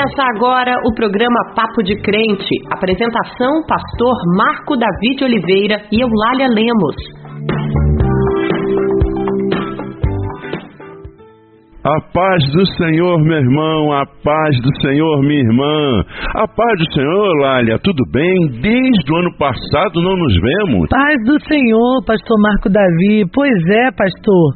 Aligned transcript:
Começa 0.00 0.22
agora 0.34 0.72
o 0.86 0.94
programa 0.94 1.52
Papo 1.54 1.82
de 1.82 1.94
Crente. 2.00 2.56
Apresentação: 2.72 3.62
Pastor 3.68 4.16
Marco 4.34 4.74
David 4.74 5.24
Oliveira 5.24 5.82
e 5.92 6.00
Eulália 6.00 6.48
Lemos. 6.48 6.96
A 11.84 12.00
paz 12.14 12.42
do 12.52 12.66
Senhor, 12.76 13.18
meu 13.20 13.38
irmão, 13.38 13.92
a 13.92 14.06
paz 14.24 14.60
do 14.62 14.80
Senhor, 14.80 15.20
minha 15.20 15.40
irmã. 15.40 16.04
A 16.34 16.48
paz 16.48 16.78
do 16.78 16.92
Senhor, 16.94 17.34
Lália, 17.40 17.78
tudo 17.82 18.02
bem? 18.10 18.36
Desde 18.60 19.12
o 19.12 19.16
ano 19.16 19.36
passado 19.36 20.00
não 20.00 20.16
nos 20.16 20.34
vemos. 20.40 20.88
Paz 20.88 21.16
do 21.26 21.38
Senhor, 21.46 22.04
pastor 22.06 22.40
Marco 22.40 22.70
Davi. 22.70 23.24
Pois 23.34 23.66
é, 23.68 23.90
pastor. 23.92 24.54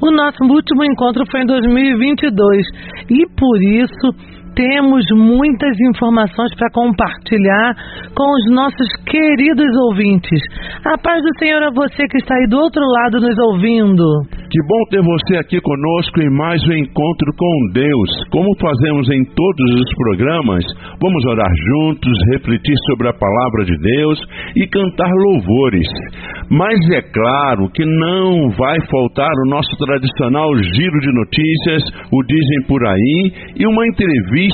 O 0.00 0.10
nosso 0.10 0.42
último 0.44 0.84
encontro 0.84 1.24
foi 1.30 1.42
em 1.42 1.46
2022 1.46 2.66
e 3.10 3.26
por 3.36 3.62
isso 3.62 4.35
temos 4.56 5.04
muitas 5.12 5.78
informações 5.92 6.50
para 6.56 6.72
compartilhar 6.72 7.76
com 8.16 8.28
os 8.32 8.44
nossos 8.50 8.88
queridos 9.04 9.68
ouvintes. 9.90 10.40
A 10.84 10.96
paz 10.96 11.22
do 11.22 11.38
Senhor 11.38 11.62
a 11.62 11.70
você 11.70 12.08
que 12.08 12.16
está 12.16 12.34
aí 12.34 12.48
do 12.48 12.56
outro 12.56 12.80
lado 12.80 13.20
nos 13.20 13.38
ouvindo. 13.52 14.02
Que 14.48 14.62
bom 14.62 14.82
ter 14.88 15.02
você 15.02 15.36
aqui 15.36 15.60
conosco 15.60 16.20
em 16.22 16.30
mais 16.30 16.62
um 16.66 16.72
encontro 16.72 17.28
com 17.36 17.72
Deus. 17.74 18.10
Como 18.30 18.48
fazemos 18.58 19.10
em 19.10 19.22
todos 19.24 19.80
os 19.80 19.94
programas, 19.94 20.64
vamos 21.02 21.24
orar 21.26 21.52
juntos, 21.68 22.16
refletir 22.32 22.74
sobre 22.86 23.08
a 23.08 23.12
palavra 23.12 23.64
de 23.66 23.76
Deus 23.76 24.18
e 24.56 24.66
cantar 24.68 25.10
louvores. 25.10 25.86
Mas 26.48 26.78
é 26.90 27.02
claro 27.02 27.68
que 27.74 27.84
não 27.84 28.48
vai 28.56 28.78
faltar 28.88 29.32
o 29.44 29.50
nosso 29.50 29.76
tradicional 29.84 30.48
giro 30.56 30.98
de 31.00 31.12
notícias, 31.12 31.82
o 32.10 32.22
Dizem 32.26 32.66
por 32.66 32.86
aí, 32.86 33.32
e 33.56 33.66
uma 33.66 33.86
entrevista 33.86 34.45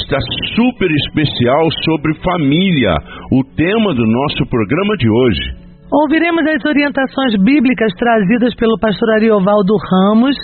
super 0.55 0.91
especial 0.91 1.69
sobre 1.85 2.15
família, 2.23 2.95
o 3.33 3.45
tema 3.57 3.95
do 3.95 4.07
nosso 4.07 4.47
programa 4.49 4.97
de 4.97 5.09
hoje. 5.09 5.63
Ouviremos 5.93 6.43
as 6.47 6.65
orientações 6.65 7.37
bíblicas 7.45 7.93
trazidas 7.99 8.55
pelo 8.55 8.79
pastor 8.79 9.11
Ariovaldo 9.11 9.75
Ramos, 9.91 10.37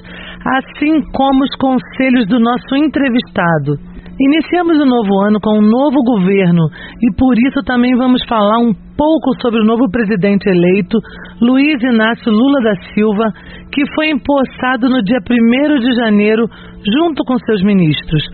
assim 0.44 1.00
como 1.12 1.44
os 1.44 1.54
conselhos 1.56 2.26
do 2.28 2.38
nosso 2.38 2.76
entrevistado. 2.76 3.76
Iniciamos 4.20 4.76
o 4.82 4.84
novo 4.84 5.14
ano 5.24 5.38
com 5.41 5.58
um 5.58 5.62
novo 5.62 6.02
governo 6.02 6.66
e 7.00 7.14
por 7.14 7.38
isso 7.38 7.62
também 7.64 7.94
vamos 7.96 8.20
falar 8.26 8.58
um 8.58 8.74
pouco 8.96 9.30
sobre 9.41 9.60
o 9.60 9.64
novo 9.64 9.88
presidente 9.92 10.48
eleito, 10.50 10.98
Luiz 11.41 11.80
Inácio 11.82 12.32
Lula 12.32 12.60
da 12.60 12.74
Silva, 12.92 13.24
que 13.72 13.84
foi 13.94 14.10
empossado 14.10 14.91
no 14.91 15.00
dia 15.04 15.20
1 15.22 15.78
de 15.78 15.94
janeiro 15.94 16.44
junto 16.84 17.24
com 17.24 17.38
seus 17.38 17.62
ministros. 17.62 18.24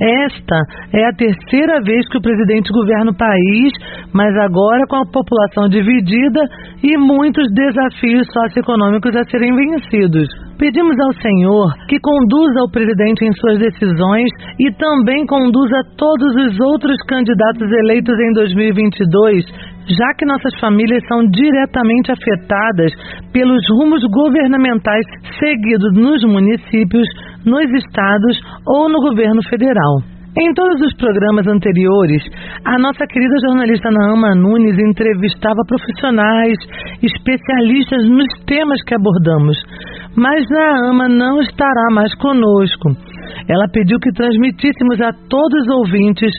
Esta 0.00 0.58
é 0.92 1.06
a 1.06 1.12
terceira 1.12 1.80
vez 1.82 2.08
que 2.08 2.18
o 2.18 2.22
presidente 2.22 2.72
governa 2.72 3.12
o 3.12 3.16
país, 3.16 3.72
mas 4.12 4.34
agora 4.36 4.82
com 4.88 4.96
a 4.96 5.06
população 5.06 5.68
dividida 5.68 6.40
e 6.82 6.96
muitos 6.98 7.46
desafios 7.54 8.26
socioeconômicos 8.32 9.14
a 9.14 9.22
serem 9.30 9.54
vencidos. 9.54 10.26
Pedimos 10.58 10.96
ao 10.98 11.12
Senhor 11.22 11.66
que 11.88 11.98
conduza 12.00 12.62
o 12.66 12.70
presidente 12.70 13.24
em 13.24 13.32
suas 13.32 13.58
decisões 13.58 14.30
e 14.58 14.72
também 14.74 15.26
conduza 15.26 15.80
todos 15.96 16.34
os 16.46 16.60
outros 16.60 16.96
candidatos 17.06 17.70
eleitos 17.70 18.18
em 18.18 18.32
2022, 18.32 19.44
já 19.86 20.14
que 20.18 20.24
nossas 20.24 20.58
famílias 20.58 21.02
são 21.06 21.26
diretamente 21.26 22.10
afetadas 22.10 22.92
pelos 23.32 23.62
rumos 23.78 24.02
governamentais 24.10 25.04
seguidos 25.38 25.92
nos 25.94 26.22
municípios, 26.24 27.06
nos 27.44 27.70
estados 27.70 28.40
ou 28.66 28.88
no 28.88 29.00
governo 29.00 29.42
federal. 29.48 30.14
Em 30.36 30.52
todos 30.52 30.80
os 30.80 30.92
programas 30.96 31.46
anteriores, 31.46 32.20
a 32.64 32.76
nossa 32.76 33.06
querida 33.06 33.36
jornalista 33.46 33.88
Naama 33.88 34.34
Nunes 34.34 34.76
entrevistava 34.80 35.62
profissionais, 35.64 36.58
especialistas 37.00 38.08
nos 38.08 38.26
temas 38.44 38.82
que 38.84 38.96
abordamos. 38.96 39.56
Mas 40.16 40.44
Naama 40.48 41.08
não 41.08 41.40
estará 41.40 41.88
mais 41.92 42.14
conosco. 42.16 42.90
Ela 43.48 43.66
pediu 43.72 43.98
que 43.98 44.12
transmitíssemos 44.12 45.00
a 45.00 45.12
todos 45.28 45.62
os 45.62 45.74
ouvintes 45.76 46.30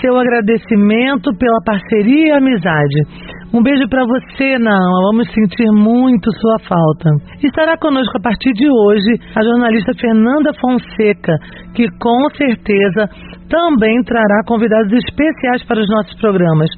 seu 0.00 0.16
agradecimento 0.18 1.30
pela 1.36 1.62
parceria 1.64 2.28
e 2.28 2.32
amizade. 2.32 3.28
Um 3.52 3.62
beijo 3.62 3.88
para 3.88 4.04
você, 4.04 4.58
Naama. 4.58 5.10
Vamos 5.10 5.32
sentir 5.32 5.70
muito 5.72 6.30
sua 6.38 6.58
falta. 6.68 7.10
Estará 7.42 7.76
conosco 7.78 8.16
a 8.18 8.20
partir 8.20 8.52
de 8.52 8.68
hoje 8.68 9.14
a 9.34 9.42
jornalista 9.42 9.92
Fernanda 9.98 10.52
Fonseca, 10.60 11.36
que 11.74 11.86
com 11.98 12.28
certeza 12.36 13.08
também 13.48 14.02
trará 14.04 14.42
convidados 14.46 14.92
especiais 14.92 15.64
para 15.64 15.80
os 15.80 15.88
nossos 15.88 16.14
programas. 16.20 16.68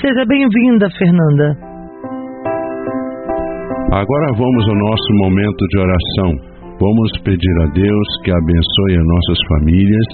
Seja 0.00 0.24
bem-vinda, 0.26 0.88
Fernanda. 0.90 1.71
Agora 3.92 4.32
vamos 4.38 4.66
ao 4.66 4.74
nosso 4.74 5.12
momento 5.20 5.66
de 5.68 5.78
oração. 5.78 6.30
Vamos 6.80 7.12
pedir 7.24 7.56
a 7.60 7.66
Deus 7.76 8.08
que 8.24 8.30
abençoe 8.32 8.96
as 8.96 9.04
nossas 9.04 9.38
famílias 9.48 10.08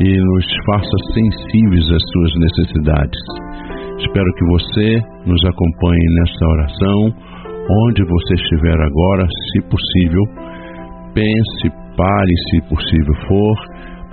e 0.00 0.12
nos 0.12 0.46
faça 0.66 0.96
sensíveis 1.16 1.88
às 1.88 2.04
suas 2.12 2.32
necessidades. 2.36 3.20
Espero 3.96 4.28
que 4.36 4.44
você 4.44 5.00
nos 5.24 5.42
acompanhe 5.42 6.06
nesta 6.20 6.48
oração, 6.48 6.98
onde 7.88 8.04
você 8.04 8.34
estiver 8.34 8.76
agora, 8.78 9.24
se 9.24 9.62
possível. 9.72 10.24
Pense, 11.14 11.64
pare 11.96 12.34
se 12.50 12.60
possível 12.68 13.14
for, 13.26 13.56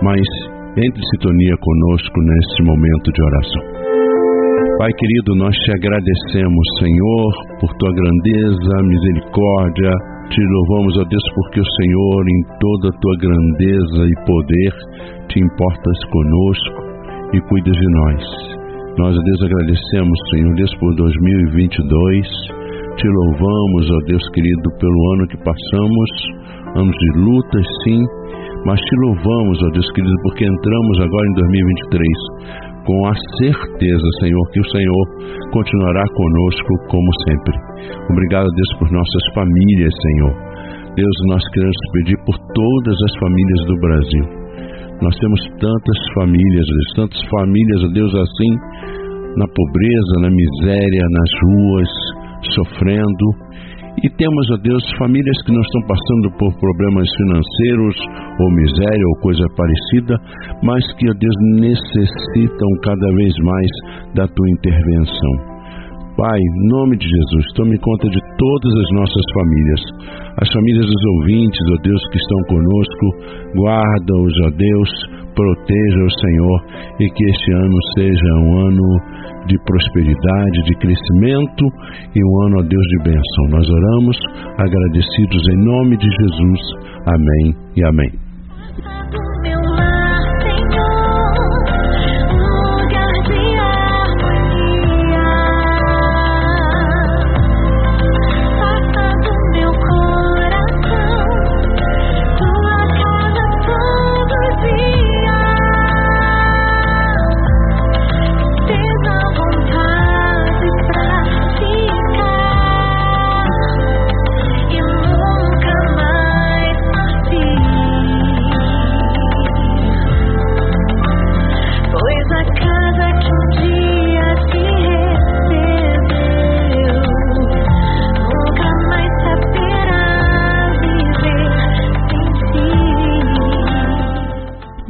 mas 0.04 0.24
entre 0.72 1.02
em 1.02 1.08
sintonia 1.12 1.56
conosco 1.60 2.16
neste 2.16 2.62
momento 2.62 3.12
de 3.12 3.22
oração. 3.22 3.75
Pai 4.76 4.92
querido, 4.92 5.32
nós 5.40 5.56
te 5.56 5.72
agradecemos, 5.72 6.64
Senhor, 6.84 7.32
por 7.60 7.72
tua 7.80 7.92
grandeza, 7.96 8.72
misericórdia. 8.84 9.92
Te 10.28 10.42
louvamos, 10.44 10.92
ó 11.00 11.04
Deus, 11.08 11.26
porque 11.32 11.60
o 11.64 11.70
Senhor, 11.80 12.20
em 12.28 12.40
toda 12.60 12.92
a 12.92 12.98
tua 13.00 13.16
grandeza 13.16 14.04
e 14.04 14.14
poder, 14.28 14.72
te 15.32 15.40
importas 15.40 15.98
conosco 16.12 16.76
e 17.32 17.40
cuidas 17.48 17.72
de 17.72 17.88
nós. 17.88 18.20
Nós, 19.00 19.16
ó 19.16 19.22
Deus, 19.24 19.40
agradecemos, 19.48 20.18
Senhor 20.36 20.54
Deus, 20.56 20.72
por 20.76 20.94
2022. 20.94 22.28
Te 23.00 23.08
louvamos, 23.08 23.90
ó 23.90 23.98
Deus 24.04 24.28
querido, 24.34 24.68
pelo 24.76 25.00
ano 25.16 25.24
que 25.32 25.38
passamos, 25.40 26.10
anos 26.76 26.92
de 26.92 27.20
lutas, 27.24 27.64
sim, 27.88 28.04
mas 28.66 28.78
te 28.78 28.96
louvamos, 29.08 29.56
ó 29.56 29.68
Deus 29.72 29.88
querido, 29.96 30.16
porque 30.24 30.44
entramos 30.44 31.00
agora 31.00 31.24
em 31.24 31.34
2023 31.48 32.65
com 32.86 33.06
a 33.06 33.14
certeza, 33.42 34.06
Senhor, 34.22 34.44
que 34.52 34.60
o 34.60 34.70
Senhor 34.70 35.04
continuará 35.52 36.04
conosco 36.14 36.72
como 36.88 37.10
sempre. 37.26 37.54
Obrigado, 38.10 38.46
Deus, 38.46 38.72
por 38.78 38.90
nossas 38.92 39.24
famílias, 39.34 39.92
Senhor. 39.92 40.34
Deus, 40.94 41.16
nós 41.28 41.42
queremos 41.52 41.76
pedir 41.92 42.16
por 42.24 42.36
todas 42.54 42.96
as 43.02 43.14
famílias 43.20 43.60
do 43.66 43.76
Brasil. 43.80 44.24
Nós 45.02 45.14
temos 45.18 45.40
tantas 45.60 45.98
famílias, 46.14 46.64
Deus, 46.64 46.88
tantas 46.96 47.22
famílias, 47.28 47.92
Deus, 47.92 48.14
assim, 48.14 48.52
na 49.36 49.46
pobreza, 49.50 50.14
na 50.22 50.30
miséria, 50.30 51.04
nas 51.10 51.30
ruas, 51.44 51.90
sofrendo. 52.54 53.26
E 54.04 54.10
temos, 54.10 54.50
ó 54.52 54.56
Deus, 54.58 54.84
famílias 54.98 55.36
que 55.44 55.52
não 55.52 55.60
estão 55.60 55.82
passando 55.88 56.30
por 56.38 56.52
problemas 56.60 57.08
financeiros 57.16 57.96
ou 58.40 58.50
miséria 58.52 59.06
ou 59.08 59.20
coisa 59.22 59.46
parecida, 59.56 60.16
mas 60.62 60.84
que, 60.94 61.08
ó 61.08 61.14
Deus, 61.14 61.36
necessitam 61.56 62.68
cada 62.82 63.08
vez 63.14 63.32
mais 63.42 63.70
da 64.14 64.28
tua 64.28 64.50
intervenção. 64.50 65.55
Pai, 66.16 66.38
em 66.38 66.68
nome 66.68 66.96
de 66.96 67.04
Jesus, 67.04 67.44
tome 67.54 67.78
conta 67.78 68.08
de 68.08 68.18
todas 68.38 68.72
as 68.72 68.90
nossas 68.96 69.24
famílias, 69.34 69.82
as 70.40 70.48
famílias 70.50 70.86
dos 70.86 71.04
ouvintes, 71.20 71.60
ó 71.76 71.82
Deus, 71.82 72.02
que 72.08 72.16
estão 72.16 72.40
conosco, 72.48 73.06
guarda-os, 73.54 74.34
ó 74.46 74.50
Deus, 74.56 74.90
proteja 75.36 76.00
o 76.00 76.16
Senhor 76.16 76.58
e 77.00 77.10
que 77.10 77.24
este 77.28 77.52
ano 77.52 77.78
seja 77.98 78.34
um 78.40 78.66
ano 78.66 78.88
de 79.46 79.58
prosperidade, 79.64 80.64
de 80.64 80.74
crescimento 80.80 81.64
e 82.16 82.24
um 82.24 82.46
ano 82.46 82.60
a 82.60 82.62
Deus 82.62 82.86
de 82.86 82.98
bênção. 83.04 83.44
Nós 83.50 83.68
oramos 83.68 84.16
agradecidos 84.56 85.42
em 85.52 85.64
nome 85.66 85.98
de 85.98 86.08
Jesus. 86.08 86.60
Amém 87.04 87.54
e 87.76 87.84
amém. 87.84 89.25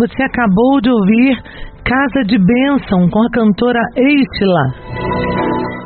Você 0.06 0.22
acabou 0.22 0.80
de 0.80 0.88
ouvir 0.88 1.34
Casa 1.84 2.22
de 2.28 2.38
Bênção 2.38 3.10
com 3.10 3.26
a 3.26 3.30
cantora 3.32 3.80
Eistila. 3.96 4.62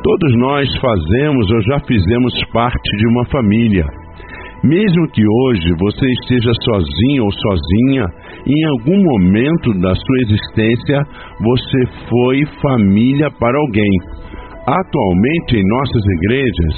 Todos 0.03 0.37
nós 0.37 0.69
fazemos 0.77 1.51
ou 1.51 1.63
já 1.63 1.81
fizemos 1.87 2.35
parte 2.53 2.97
de 2.99 3.07
uma 3.07 3.25
família. 3.31 3.87
Mesmo 4.63 5.09
que 5.13 5.23
hoje 5.25 5.73
você 5.79 6.07
esteja 6.21 6.53
sozinho 6.65 7.25
ou 7.25 7.33
sozinha, 7.33 8.05
em 8.47 8.65
algum 8.69 9.03
momento 9.03 9.73
da 9.81 9.95
sua 9.95 10.19
existência 10.25 11.01
você 11.41 11.87
foi 12.11 12.45
família 12.61 13.31
para 13.31 13.59
alguém. 13.59 13.95
Atualmente, 14.67 15.57
em 15.57 15.67
nossas 15.67 16.03
igrejas 16.19 16.77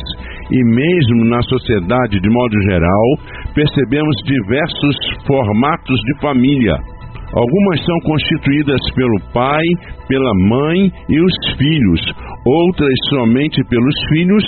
e 0.48 0.64
mesmo 0.64 1.24
na 1.24 1.42
sociedade 1.42 2.20
de 2.20 2.30
modo 2.30 2.62
geral, 2.62 3.06
percebemos 3.52 4.14
diversos 4.24 4.96
formatos 5.26 5.98
de 6.06 6.20
família. 6.20 6.91
Algumas 7.34 7.84
são 7.84 7.98
constituídas 8.00 8.80
pelo 8.94 9.32
pai, 9.32 9.64
pela 10.06 10.32
mãe 10.34 10.92
e 11.08 11.20
os 11.20 11.56
filhos, 11.56 12.00
outras 12.44 12.94
somente 13.08 13.62
pelos 13.70 13.94
filhos 14.10 14.44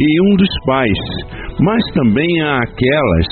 e 0.00 0.32
um 0.32 0.36
dos 0.36 0.48
pais. 0.66 0.98
Mas 1.60 1.82
também 1.94 2.40
há 2.42 2.58
aquelas 2.58 3.26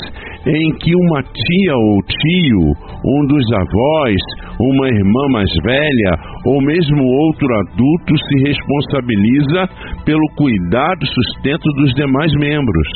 em 0.46 0.74
que 0.78 0.94
uma 0.94 1.22
tia 1.22 1.74
ou 1.74 2.02
tio, 2.02 2.64
um 3.04 3.26
dos 3.26 3.44
avós, 3.52 4.16
uma 4.60 4.88
irmã 4.88 5.28
mais 5.30 5.50
velha 5.64 6.18
ou 6.46 6.60
mesmo 6.62 7.02
outro 7.02 7.46
adulto 7.54 8.16
se 8.16 8.48
responsabiliza 8.48 9.68
pelo 10.04 10.26
cuidado 10.36 11.04
e 11.04 11.06
sustento 11.06 11.68
dos 11.76 11.92
demais 11.94 12.32
membros. 12.34 12.88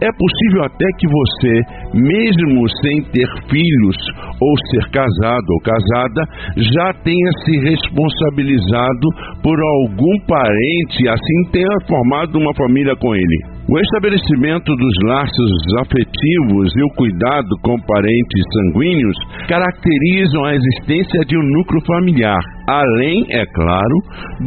É 0.00 0.08
possível 0.12 0.64
até 0.64 0.86
que 0.98 1.06
você, 1.08 1.60
mesmo 1.94 2.68
sem 2.82 3.02
ter 3.10 3.28
filhos 3.50 3.96
ou 4.40 4.54
ser 4.70 4.90
casado 4.90 5.46
ou 5.50 5.60
casada, 5.60 6.22
já 6.56 6.92
tenha 7.02 7.30
se 7.44 7.58
responsabilizado 7.58 9.08
por 9.42 9.58
algum 9.60 10.18
parente 10.26 11.08
assim 11.08 11.50
tenha 11.50 11.68
formado 11.88 12.38
uma 12.38 12.54
família 12.54 12.94
com 12.96 13.14
ele. 13.14 13.53
O 13.66 13.78
estabelecimento 13.78 14.76
dos 14.76 14.94
laços 15.08 15.52
afetivos 15.80 16.68
e 16.76 16.82
o 16.84 16.94
cuidado 16.96 17.48
com 17.62 17.80
parentes 17.80 18.42
sanguíneos 18.52 19.16
caracterizam 19.48 20.44
a 20.44 20.54
existência 20.54 21.20
de 21.26 21.38
um 21.38 21.42
núcleo 21.42 21.80
familiar 21.86 22.42
além, 22.68 23.26
é 23.30 23.44
claro, 23.46 23.96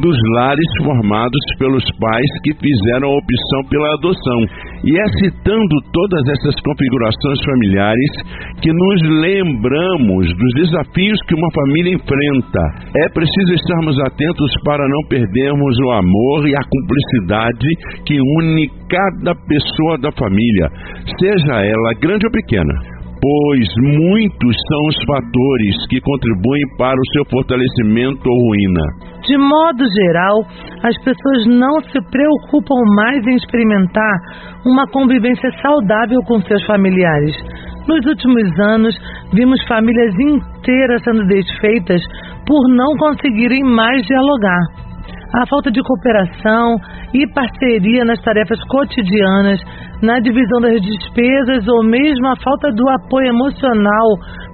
dos 0.01 0.17
lares 0.33 0.69
formados 0.83 1.39
pelos 1.59 1.83
pais 1.99 2.31
que 2.43 2.53
fizeram 2.53 3.09
a 3.09 3.17
opção 3.17 3.69
pela 3.69 3.93
adoção. 3.93 4.39
E 4.85 4.99
é 4.99 5.05
citando 5.19 5.75
todas 5.91 6.21
essas 6.29 6.55
configurações 6.61 7.39
familiares 7.45 8.11
que 8.61 8.71
nos 8.71 9.01
lembramos 9.21 10.27
dos 10.27 10.53
desafios 10.55 11.19
que 11.27 11.35
uma 11.35 11.49
família 11.53 11.93
enfrenta. 11.93 12.61
É 12.95 13.09
preciso 13.09 13.53
estarmos 13.53 13.99
atentos 14.01 14.51
para 14.63 14.87
não 14.87 15.01
perdermos 15.09 15.77
o 15.85 15.91
amor 15.91 16.47
e 16.47 16.55
a 16.55 16.63
cumplicidade 16.69 17.67
que 18.05 18.19
une 18.19 18.69
cada 18.89 19.35
pessoa 19.47 19.97
da 19.97 20.11
família, 20.13 20.69
seja 21.19 21.61
ela 21.61 21.93
grande 21.99 22.25
ou 22.25 22.31
pequena 22.31 22.96
pois 23.27 23.67
muitos 23.77 24.55
são 24.69 24.81
os 24.87 24.97
fatores 25.05 25.75
que 25.89 25.99
contribuem 25.99 26.63
para 26.77 26.95
o 26.95 27.07
seu 27.11 27.25
fortalecimento 27.25 28.23
ou 28.23 28.37
ruína. 28.47 28.85
De 29.27 29.37
modo 29.37 29.83
geral, 29.91 30.37
as 30.83 30.95
pessoas 31.03 31.45
não 31.47 31.81
se 31.91 31.99
preocupam 32.09 32.81
mais 32.95 33.27
em 33.27 33.35
experimentar 33.35 34.15
uma 34.65 34.87
convivência 34.87 35.51
saudável 35.61 36.21
com 36.25 36.39
seus 36.43 36.63
familiares. 36.65 37.35
Nos 37.85 38.05
últimos 38.05 38.47
anos, 38.59 38.95
vimos 39.33 39.61
famílias 39.67 40.13
inteiras 40.17 41.03
sendo 41.03 41.27
desfeitas 41.27 42.01
por 42.47 42.69
não 42.75 42.95
conseguirem 42.95 43.63
mais 43.63 44.05
dialogar 44.05 44.87
a 45.33 45.45
falta 45.47 45.69
de 45.71 45.81
cooperação 45.83 46.75
e 47.13 47.27
parceria 47.33 48.05
nas 48.05 48.21
tarefas 48.21 48.59
cotidianas, 48.69 49.59
na 50.01 50.19
divisão 50.19 50.61
das 50.61 50.81
despesas 50.81 51.67
ou 51.67 51.83
mesmo 51.83 52.27
a 52.27 52.35
falta 52.37 52.71
do 52.71 52.87
apoio 52.89 53.27
emocional 53.27 54.07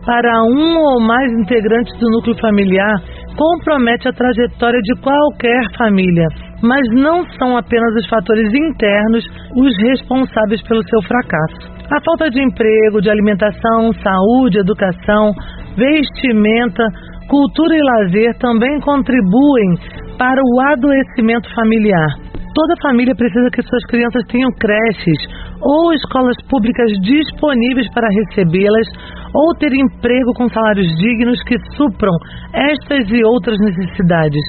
para 0.05 0.43
um 0.43 0.77
ou 0.77 0.99
mais 1.01 1.31
integrantes 1.31 1.97
do 1.99 2.09
núcleo 2.09 2.35
familiar 2.39 2.95
compromete 3.37 4.07
a 4.07 4.13
trajetória 4.13 4.79
de 4.81 5.01
qualquer 5.01 5.61
família. 5.77 6.27
Mas 6.61 6.81
não 6.91 7.25
são 7.37 7.57
apenas 7.57 7.95
os 7.95 8.07
fatores 8.07 8.53
internos 8.53 9.25
os 9.55 9.77
responsáveis 9.89 10.61
pelo 10.63 10.83
seu 10.87 11.01
fracasso. 11.03 11.73
A 11.91 12.01
falta 12.01 12.29
de 12.29 12.41
emprego, 12.41 13.01
de 13.01 13.09
alimentação, 13.09 13.91
saúde, 14.01 14.59
educação, 14.59 15.31
vestimenta, 15.75 16.83
cultura 17.27 17.75
e 17.75 17.81
lazer 17.81 18.37
também 18.39 18.79
contribuem 18.79 19.75
para 20.17 20.41
o 20.41 20.61
adoecimento 20.73 21.53
familiar. 21.55 22.07
Toda 22.53 22.81
família 22.83 23.15
precisa 23.15 23.49
que 23.49 23.63
suas 23.63 23.83
crianças 23.87 24.23
tenham 24.27 24.49
creches 24.59 25.19
ou 25.59 25.93
escolas 25.93 26.37
públicas 26.47 26.91
disponíveis 27.01 27.89
para 27.93 28.07
recebê-las 28.07 28.87
ou 29.33 29.55
ter 29.57 29.73
emprego 29.73 30.33
com 30.35 30.47
salários 30.49 30.87
dignos 30.97 31.41
que 31.43 31.57
supram 31.75 32.13
estas 32.53 33.09
e 33.09 33.23
outras 33.23 33.57
necessidades. 33.59 34.43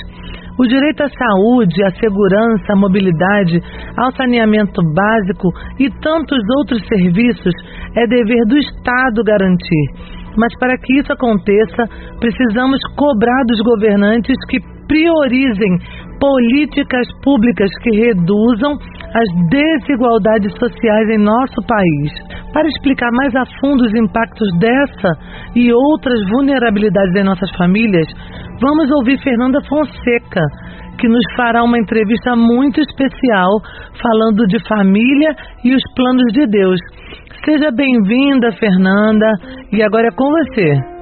O 0.58 0.66
direito 0.68 1.02
à 1.02 1.08
saúde, 1.08 1.82
à 1.82 1.90
segurança, 1.98 2.72
à 2.72 2.76
mobilidade, 2.76 3.60
ao 3.96 4.12
saneamento 4.12 4.82
básico 4.94 5.48
e 5.80 5.90
tantos 6.00 6.38
outros 6.58 6.86
serviços 6.86 7.54
é 7.96 8.06
dever 8.06 8.44
do 8.46 8.58
Estado 8.58 9.24
garantir. 9.24 10.14
Mas 10.36 10.52
para 10.58 10.76
que 10.78 10.98
isso 10.98 11.12
aconteça, 11.12 11.84
precisamos 12.20 12.78
cobrar 12.96 13.44
dos 13.46 13.60
governantes 13.60 14.36
que 14.48 14.58
priorizem 14.86 15.78
políticas 16.20 17.06
públicas 17.22 17.70
que 17.82 17.90
reduzam 17.96 18.72
as 18.72 19.28
desigualdades 19.50 20.52
sociais 20.58 21.08
em 21.10 21.18
nosso 21.18 21.60
país. 21.66 22.12
Para 22.52 22.68
explicar 22.68 23.10
mais 23.12 23.34
a 23.34 23.44
fundo 23.60 23.84
os 23.84 23.94
impactos 23.94 24.48
dessa 24.58 25.10
e 25.54 25.72
outras 25.72 26.18
vulnerabilidades 26.30 27.14
em 27.14 27.24
nossas 27.24 27.50
famílias, 27.56 28.06
vamos 28.60 28.90
ouvir 28.90 29.18
Fernanda 29.22 29.60
Fonseca, 29.68 30.42
que 30.98 31.08
nos 31.08 31.24
fará 31.36 31.62
uma 31.62 31.78
entrevista 31.78 32.36
muito 32.36 32.80
especial 32.80 33.50
falando 34.00 34.46
de 34.46 34.58
família 34.68 35.34
e 35.64 35.74
os 35.74 35.82
planos 35.94 36.32
de 36.32 36.46
Deus. 36.46 36.80
Seja 37.44 37.70
bem-vinda, 37.70 38.52
Fernanda, 38.52 39.26
e 39.72 39.82
agora 39.82 40.08
é 40.08 40.10
com 40.10 40.30
você. 40.30 40.93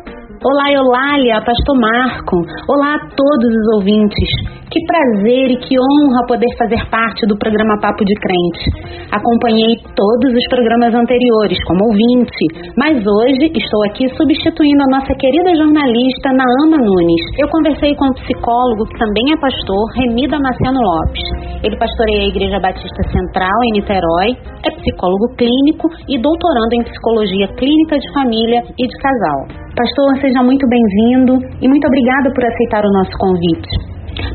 Olá, 0.43 0.75
Eulália, 0.75 1.39
Pastor 1.39 1.79
Marco. 1.79 2.35
Olá 2.67 2.99
a 2.99 3.07
todos 3.15 3.47
os 3.47 3.67
ouvintes. 3.79 4.27
Que 4.67 4.81
prazer 4.91 5.55
e 5.55 5.57
que 5.63 5.79
honra 5.79 6.27
poder 6.27 6.51
fazer 6.59 6.83
parte 6.91 7.23
do 7.31 7.39
programa 7.39 7.79
Papo 7.79 8.03
de 8.03 8.15
Crente. 8.19 8.67
Acompanhei 9.15 9.79
todos 9.95 10.35
os 10.35 10.47
programas 10.51 10.91
anteriores 10.99 11.63
como 11.63 11.87
ouvinte, 11.87 12.43
mas 12.75 12.99
hoje 12.99 13.55
estou 13.55 13.87
aqui 13.87 14.09
substituindo 14.19 14.83
a 14.83 14.99
nossa 14.99 15.15
querida 15.15 15.55
jornalista 15.55 16.35
Naama 16.35 16.75
Nunes. 16.75 17.23
Eu 17.39 17.47
conversei 17.47 17.95
com 17.95 18.11
o 18.11 18.15
psicólogo, 18.27 18.83
que 18.91 18.99
também 18.99 19.23
é 19.31 19.37
pastor, 19.39 19.83
Remi 19.95 20.27
Damasceno 20.27 20.81
Lopes. 20.83 21.23
Ele 21.63 21.79
pastoreia 21.79 22.27
a 22.27 22.31
Igreja 22.35 22.59
Batista 22.59 23.03
Central 23.15 23.59
em 23.71 23.79
Niterói, 23.79 24.35
é 24.67 24.71
psicólogo 24.75 25.39
clínico 25.39 25.87
e 26.09 26.19
doutorando 26.19 26.75
em 26.75 26.83
psicologia 26.83 27.47
clínica 27.55 27.95
de 27.95 28.09
família 28.11 28.61
e 28.75 28.85
de 28.89 28.97
casal. 28.99 29.63
Pastor, 29.75 30.21
seja 30.21 30.43
muito 30.43 30.69
bem-vindo 30.69 31.33
e 31.63 31.67
muito 31.67 31.87
obrigada 31.87 32.31
por 32.35 32.45
aceitar 32.45 32.85
o 32.85 32.93
nosso 32.93 33.17
convite. 33.17 33.71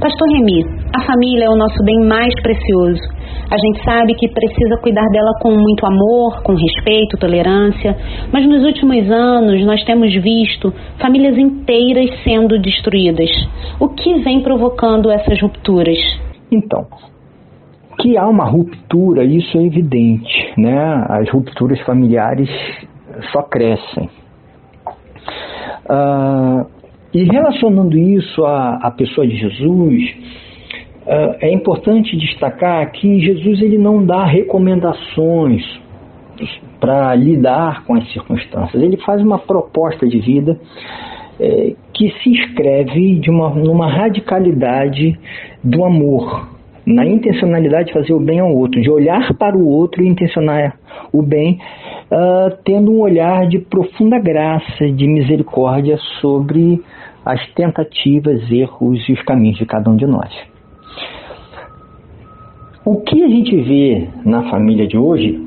Pastor 0.01 0.27
Remi, 0.29 0.65
a 0.91 1.05
família 1.05 1.45
é 1.45 1.49
o 1.49 1.55
nosso 1.55 1.77
bem 1.85 1.99
mais 2.07 2.33
precioso. 2.41 2.99
A 3.51 3.55
gente 3.55 3.83
sabe 3.85 4.15
que 4.15 4.29
precisa 4.29 4.81
cuidar 4.81 5.05
dela 5.11 5.31
com 5.39 5.51
muito 5.51 5.85
amor, 5.85 6.41
com 6.41 6.55
respeito, 6.55 7.19
tolerância, 7.19 7.95
mas 8.33 8.47
nos 8.47 8.65
últimos 8.65 9.11
anos 9.11 9.63
nós 9.63 9.83
temos 9.83 10.11
visto 10.11 10.73
famílias 10.99 11.37
inteiras 11.37 12.09
sendo 12.23 12.59
destruídas. 12.59 13.29
O 13.79 13.89
que 13.89 14.15
vem 14.23 14.41
provocando 14.41 15.11
essas 15.11 15.39
rupturas? 15.39 15.99
Então, 16.51 16.83
que 17.99 18.17
há 18.17 18.27
uma 18.27 18.45
ruptura, 18.45 19.23
isso 19.23 19.55
é 19.55 19.67
evidente, 19.67 20.53
né? 20.57 21.05
As 21.09 21.29
rupturas 21.29 21.79
familiares 21.81 22.49
só 23.31 23.43
crescem. 23.43 24.09
Uh, 25.89 26.65
e 27.13 27.23
relacionando 27.23 27.97
isso 27.97 28.43
à, 28.45 28.75
à 28.83 28.91
pessoa 28.91 29.25
de 29.25 29.37
Jesus, 29.37 30.15
uh, 31.05 31.35
é 31.39 31.51
importante 31.51 32.17
destacar 32.17 32.91
que 32.91 33.19
Jesus 33.19 33.61
ele 33.61 33.77
não 33.77 34.05
dá 34.05 34.25
recomendações 34.25 35.63
para 36.79 37.15
lidar 37.15 37.83
com 37.85 37.95
as 37.95 38.11
circunstâncias. 38.11 38.81
Ele 38.81 38.97
faz 38.97 39.21
uma 39.21 39.39
proposta 39.39 40.07
de 40.07 40.19
vida 40.19 40.59
é, 41.39 41.75
que 41.93 42.11
se 42.21 42.29
inscreve 42.29 43.19
de 43.19 43.29
uma, 43.29 43.49
numa 43.49 43.89
radicalidade 43.89 45.17
do 45.63 45.83
amor. 45.83 46.56
Na 46.87 47.05
intencionalidade 47.05 47.87
de 47.87 47.93
fazer 47.93 48.13
o 48.13 48.19
bem 48.19 48.39
ao 48.39 48.55
outro, 48.55 48.81
de 48.81 48.89
olhar 48.89 49.33
para 49.33 49.57
o 49.57 49.67
outro 49.67 50.01
e 50.01 50.07
intencionar 50.07 50.79
o 51.11 51.21
bem, 51.21 51.59
uh, 52.09 52.57
tendo 52.63 52.93
um 52.93 53.01
olhar 53.01 53.45
de 53.45 53.59
profunda 53.59 54.17
graça, 54.17 54.89
de 54.89 55.05
misericórdia 55.05 55.97
sobre 56.21 56.81
as 57.25 57.45
tentativas, 57.53 58.49
erros 58.49 59.07
e 59.09 59.11
os 59.11 59.21
caminhos 59.23 59.57
de 59.57 59.65
cada 59.65 59.89
um 59.89 59.97
de 59.97 60.07
nós. 60.07 60.33
O 62.85 63.01
que 63.01 63.21
a 63.21 63.27
gente 63.27 63.53
vê 63.57 64.07
na 64.23 64.49
família 64.49 64.87
de 64.87 64.97
hoje 64.97 65.45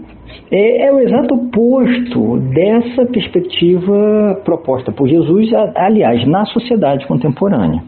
é, 0.53 0.89
é, 0.89 0.93
o 0.93 0.99
exato 0.99 1.35
oposto 1.35 2.37
dessa 2.53 3.07
perspectiva 3.07 4.39
proposta 4.45 4.93
por 4.93 5.09
Jesus, 5.09 5.49
aliás, 5.75 6.27
na 6.27 6.45
sociedade 6.45 7.07
contemporânea. 7.07 7.83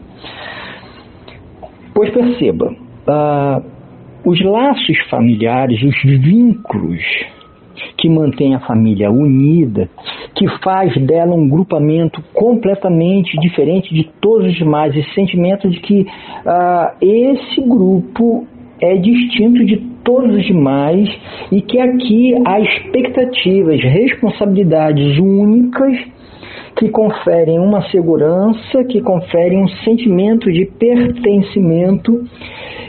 Pois 1.93 2.09
perceba, 2.09 2.82
uh, 3.07 3.63
os 4.25 4.41
laços 4.41 4.97
familiares, 5.09 5.81
os 5.81 6.01
vínculos 6.03 7.03
que 7.97 8.09
mantém 8.09 8.55
a 8.55 8.59
família 8.59 9.11
unida, 9.11 9.89
que 10.35 10.47
faz 10.63 10.95
dela 11.05 11.33
um 11.33 11.47
grupamento 11.47 12.23
completamente 12.33 13.37
diferente 13.39 13.93
de 13.93 14.09
todos 14.21 14.47
os 14.47 14.55
demais, 14.55 14.95
esse 14.95 15.13
sentimento 15.13 15.69
de 15.69 15.79
que 15.79 16.01
uh, 16.01 16.95
esse 17.01 17.61
grupo 17.61 18.47
é 18.81 18.95
distinto 18.95 19.65
de 19.65 19.77
todos 20.03 20.35
os 20.35 20.45
demais 20.45 21.09
e 21.51 21.61
que 21.61 21.79
aqui 21.79 22.33
há 22.45 22.59
expectativas, 22.59 23.81
responsabilidades 23.81 25.17
únicas 25.17 25.97
que 26.75 26.89
conferem 26.89 27.59
uma 27.59 27.81
segurança, 27.89 28.83
que 28.89 29.01
conferem 29.01 29.63
um 29.63 29.67
sentimento 29.83 30.51
de 30.51 30.65
pertencimento 30.65 32.23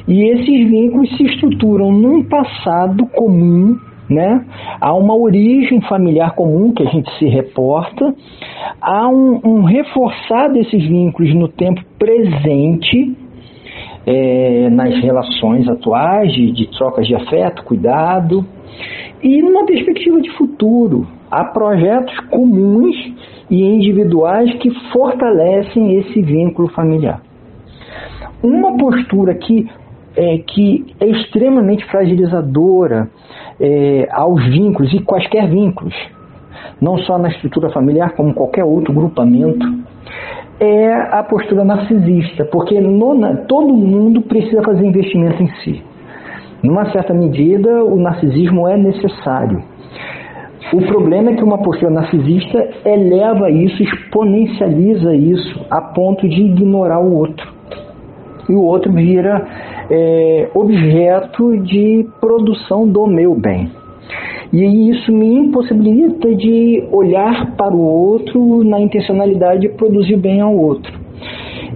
e 0.07 0.25
esses 0.25 0.69
vínculos 0.69 1.17
se 1.17 1.25
estruturam 1.25 1.93
num 1.93 2.23
passado 2.25 3.07
comum 3.07 3.77
né? 4.09 4.45
Há 4.81 4.95
uma 4.95 5.17
origem 5.17 5.81
familiar 5.83 6.35
comum 6.35 6.73
que 6.73 6.83
a 6.83 6.91
gente 6.91 7.11
se 7.19 7.27
reporta, 7.27 8.15
há 8.81 9.09
um, 9.09 9.41
um 9.45 9.63
reforçar 9.63 10.49
desses 10.49 10.83
vínculos 10.87 11.35
no 11.35 11.49
tempo 11.49 11.81
presente, 11.99 13.17
é, 14.07 14.69
nas 14.71 14.95
relações 15.03 15.67
atuais 15.69 16.33
de, 16.33 16.53
de 16.53 16.67
trocas 16.77 17.07
de 17.07 17.15
afeto, 17.15 17.65
cuidado, 17.65 18.45
e 19.23 19.41
numa 19.41 19.65
perspectiva 19.65 20.21
de 20.21 20.31
futuro. 20.33 21.07
Há 21.31 21.45
projetos 21.45 22.15
comuns 22.29 22.95
e 23.51 23.63
individuais 23.63 24.53
que 24.59 24.71
fortalecem 24.93 25.97
esse 25.99 26.21
vínculo 26.23 26.69
familiar. 26.69 27.21
Uma 28.43 28.77
postura 28.77 29.35
que 29.35 29.69
é, 30.17 30.39
que 30.39 30.95
é 31.01 31.07
extremamente 31.07 31.85
fragilizadora 31.87 33.09
é, 33.61 34.09
aos 34.13 34.45
vínculos 34.47 34.93
e 34.93 35.01
quaisquer 35.01 35.49
vínculos, 35.49 35.95
não 36.81 36.99
só 36.99 37.19
na 37.19 37.29
estrutura 37.29 37.71
familiar, 37.71 38.15
como 38.15 38.33
qualquer 38.33 38.65
outro 38.65 38.93
grupamento, 38.93 39.67
é 40.61 40.93
a 40.93 41.23
postura 41.25 41.65
narcisista, 41.65 42.45
porque 42.45 42.81
todo 43.49 43.75
mundo 43.75 44.23
precisa 44.23 44.63
fazer 44.63 44.87
investimento 44.87 45.43
em 45.43 45.49
si. 45.63 45.83
Numa 46.63 46.91
certa 46.93 47.13
medida, 47.13 47.85
o 47.85 47.97
narcisismo 47.97 48.69
é 48.69 48.77
necessário. 48.77 49.63
O 50.73 50.81
problema 50.83 51.31
é 51.31 51.35
que 51.35 51.45
uma 51.45 51.59
postura 51.59 51.91
narcisista 51.91 52.71
eleva 52.85 53.51
isso, 53.51 53.83
exponencializa 53.83 55.15
isso, 55.15 55.67
a 55.71 55.81
ponto 55.81 56.29
de 56.29 56.43
ignorar 56.43 57.01
o 57.01 57.15
outro. 57.17 57.53
E 58.49 58.55
o 58.55 58.63
outro 58.63 58.93
vira 58.93 59.47
é, 59.91 60.49
objeto 60.55 61.57
de 61.59 62.07
produção 62.21 62.89
do 62.89 63.07
meu 63.07 63.35
bem. 63.35 63.71
E 64.53 64.91
isso 64.91 65.13
me 65.13 65.27
impossibilita 65.37 66.35
de 66.35 66.85
olhar 66.93 67.57
para 67.57 67.75
o 67.75 67.81
outro 67.81 68.63
na 68.65 68.81
intencionalidade 68.81 69.63
de 69.63 69.69
produzir 69.71 70.17
bem 70.17 70.41
ao 70.41 70.57
outro. 70.57 71.04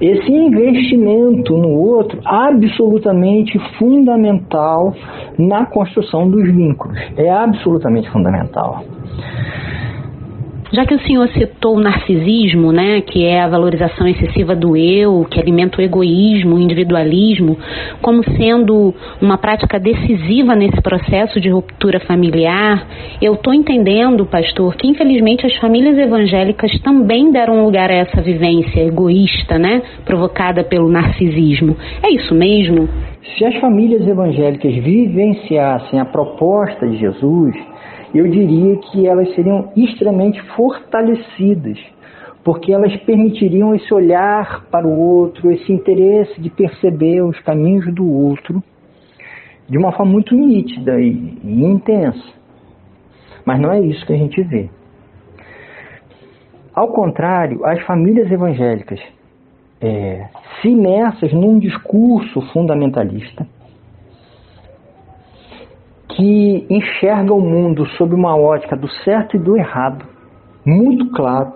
Esse 0.00 0.30
investimento 0.30 1.56
no 1.56 1.70
outro 1.70 2.20
absolutamente 2.24 3.58
fundamental 3.78 4.94
na 5.38 5.66
construção 5.66 6.30
dos 6.30 6.44
vínculos. 6.44 6.96
É 7.16 7.28
absolutamente 7.30 8.08
fundamental. 8.10 8.84
Já 10.70 10.84
que 10.84 10.94
o 10.94 11.00
senhor 11.00 11.26
citou 11.30 11.76
o 11.76 11.80
narcisismo, 11.80 12.72
né, 12.72 13.00
que 13.00 13.24
é 13.24 13.40
a 13.40 13.48
valorização 13.48 14.06
excessiva 14.06 14.54
do 14.54 14.76
eu, 14.76 15.24
que 15.30 15.40
alimenta 15.40 15.78
o 15.78 15.84
egoísmo, 15.84 16.56
o 16.56 16.60
individualismo, 16.60 17.56
como 18.02 18.22
sendo 18.36 18.94
uma 19.20 19.38
prática 19.38 19.80
decisiva 19.80 20.54
nesse 20.54 20.80
processo 20.82 21.40
de 21.40 21.48
ruptura 21.48 22.00
familiar, 22.00 22.86
eu 23.20 23.32
estou 23.32 23.54
entendendo, 23.54 24.26
pastor, 24.26 24.76
que 24.76 24.86
infelizmente 24.86 25.46
as 25.46 25.56
famílias 25.56 25.96
evangélicas 25.96 26.70
também 26.80 27.32
deram 27.32 27.64
lugar 27.64 27.90
a 27.90 27.94
essa 27.94 28.20
vivência 28.20 28.80
egoísta, 28.80 29.58
né, 29.58 29.80
provocada 30.04 30.62
pelo 30.62 30.90
narcisismo. 30.90 31.76
É 32.02 32.10
isso 32.10 32.34
mesmo? 32.34 32.88
Se 33.36 33.44
as 33.44 33.54
famílias 33.56 34.06
evangélicas 34.06 34.74
vivenciassem 34.74 35.98
a 35.98 36.04
proposta 36.04 36.86
de 36.86 36.98
Jesus, 36.98 37.54
eu 38.14 38.28
diria 38.28 38.76
que 38.76 39.06
elas 39.06 39.34
seriam 39.34 39.70
extremamente 39.76 40.40
fortalecidas, 40.54 41.78
porque 42.42 42.72
elas 42.72 42.96
permitiriam 42.98 43.74
esse 43.74 43.92
olhar 43.92 44.64
para 44.70 44.86
o 44.86 44.98
outro, 44.98 45.50
esse 45.50 45.72
interesse 45.72 46.40
de 46.40 46.50
perceber 46.50 47.22
os 47.22 47.38
caminhos 47.40 47.92
do 47.94 48.10
outro 48.10 48.62
de 49.68 49.76
uma 49.76 49.92
forma 49.92 50.12
muito 50.12 50.34
nítida 50.34 50.98
e, 50.98 51.38
e 51.44 51.64
intensa. 51.64 52.32
Mas 53.44 53.60
não 53.60 53.70
é 53.70 53.80
isso 53.80 54.04
que 54.06 54.12
a 54.12 54.16
gente 54.16 54.42
vê. 54.42 54.70
Ao 56.74 56.88
contrário, 56.88 57.64
as 57.66 57.82
famílias 57.82 58.30
evangélicas, 58.30 59.00
é, 59.80 60.28
se 60.60 60.68
imersas 60.68 61.32
num 61.32 61.58
discurso 61.58 62.40
fundamentalista, 62.52 63.46
que 66.18 66.66
enxerga 66.68 67.32
o 67.32 67.40
mundo 67.40 67.86
sob 67.90 68.12
uma 68.12 68.36
ótica 68.36 68.76
do 68.76 68.88
certo 69.04 69.36
e 69.36 69.38
do 69.38 69.56
errado, 69.56 70.04
muito 70.66 71.12
claro, 71.12 71.52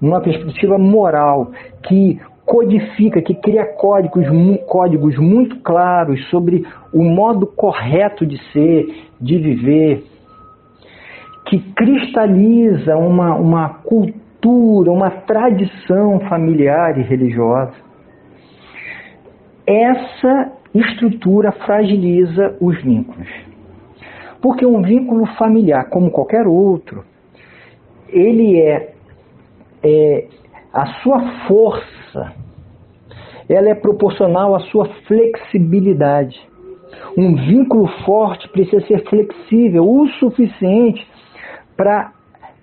numa 0.00 0.22
perspectiva 0.22 0.78
moral 0.78 1.50
que 1.86 2.18
codifica, 2.46 3.20
que 3.20 3.34
cria 3.34 3.66
códigos, 3.66 4.24
códigos 4.66 5.18
muito 5.18 5.60
claros 5.60 6.18
sobre 6.30 6.66
o 6.94 7.04
modo 7.04 7.46
correto 7.46 8.24
de 8.24 8.38
ser, 8.52 8.86
de 9.20 9.36
viver, 9.36 10.02
que 11.44 11.58
cristaliza 11.74 12.96
uma, 12.96 13.34
uma 13.34 13.68
cultura, 13.68 14.90
uma 14.90 15.10
tradição 15.10 16.20
familiar 16.20 16.96
e 16.98 17.02
religiosa. 17.02 17.74
Essa 19.66 20.52
estrutura 20.74 21.52
fragiliza 21.52 22.56
os 22.62 22.82
vínculos. 22.82 23.47
Porque 24.40 24.64
um 24.64 24.82
vínculo 24.82 25.26
familiar, 25.36 25.88
como 25.90 26.10
qualquer 26.10 26.46
outro, 26.46 27.04
ele 28.08 28.60
é, 28.60 28.92
é 29.82 30.26
a 30.72 30.86
sua 31.02 31.20
força, 31.46 32.32
ela 33.48 33.68
é 33.68 33.74
proporcional 33.74 34.54
à 34.54 34.60
sua 34.60 34.86
flexibilidade. 35.06 36.38
Um 37.16 37.34
vínculo 37.34 37.88
forte 38.04 38.48
precisa 38.50 38.80
ser 38.86 39.04
flexível 39.08 39.88
o 39.88 40.06
suficiente 40.20 41.06
para 41.76 42.12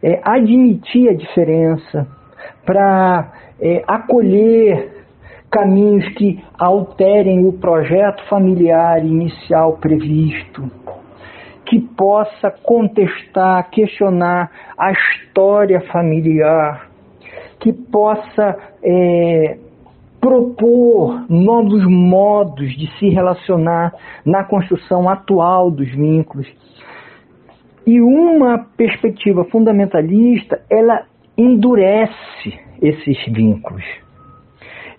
é, 0.02 0.22
admitir 0.24 1.10
a 1.10 1.14
diferença, 1.14 2.08
para 2.66 3.34
é, 3.60 3.84
acolher 3.88 4.94
caminhos 5.52 6.08
que 6.16 6.44
alterem 6.58 7.46
o 7.46 7.54
projeto 7.54 8.24
familiar 8.28 9.06
inicial 9.06 9.78
previsto 9.78 10.70
que 11.66 11.80
possa 11.80 12.52
contestar, 12.52 13.70
questionar 13.70 14.52
a 14.78 14.92
história 14.92 15.82
familiar, 15.92 16.90
que 17.60 17.74
possa 17.74 18.58
é, 18.84 19.58
propor 20.20 21.26
novos 21.30 21.86
modos 21.88 22.76
de 22.78 22.88
se 22.98 23.10
relacionar 23.10 23.94
na 24.26 24.44
construção 24.44 25.10
atual 25.10 25.72
dos 25.72 25.90
vínculos. 25.90 26.48
E 27.86 28.02
uma 28.02 28.66
perspectiva 28.76 29.46
fundamentalista, 29.46 30.62
ela 30.70 31.06
endurece 31.38 32.60
esses 32.82 33.18
vínculos. 33.32 33.84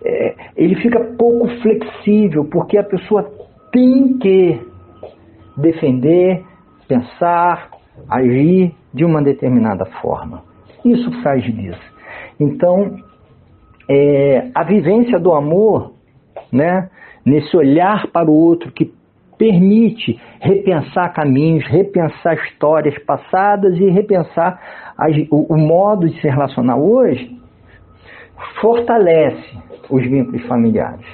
É, 0.05 0.35
ele 0.57 0.77
fica 0.77 1.01
pouco 1.19 1.49
flexível, 1.61 2.45
porque 2.45 2.79
a 2.79 2.85
pessoa 2.85 3.29
tem 3.73 4.19
que 4.19 4.61
defender, 5.57 6.45
pensar, 6.87 7.71
agir 8.09 8.73
de 8.93 9.05
uma 9.05 9.23
determinada 9.23 9.85
forma. 10.01 10.43
Isso 10.85 11.11
fragiliza. 11.23 11.79
Então, 12.39 12.97
é, 13.89 14.51
a 14.55 14.63
vivência 14.65 15.19
do 15.19 15.33
amor, 15.33 15.93
né, 16.53 16.89
nesse 17.25 17.57
olhar 17.57 18.09
para 18.09 18.31
o 18.31 18.35
outro 18.35 18.71
que 18.71 18.93
permite 19.39 20.19
repensar 20.41 21.13
caminhos, 21.13 21.67
repensar 21.67 22.35
histórias 22.35 22.97
passadas 23.05 23.77
e 23.79 23.91
repensar 23.91 24.61
as, 24.97 25.15
o, 25.31 25.55
o 25.55 25.59
modo 25.59 26.09
de 26.09 26.21
se 26.21 26.29
relacionar 26.29 26.77
hoje, 26.77 27.37
fortalece 28.61 29.59
os 29.91 30.03
vínculos 30.03 30.43
familiares. 30.47 31.07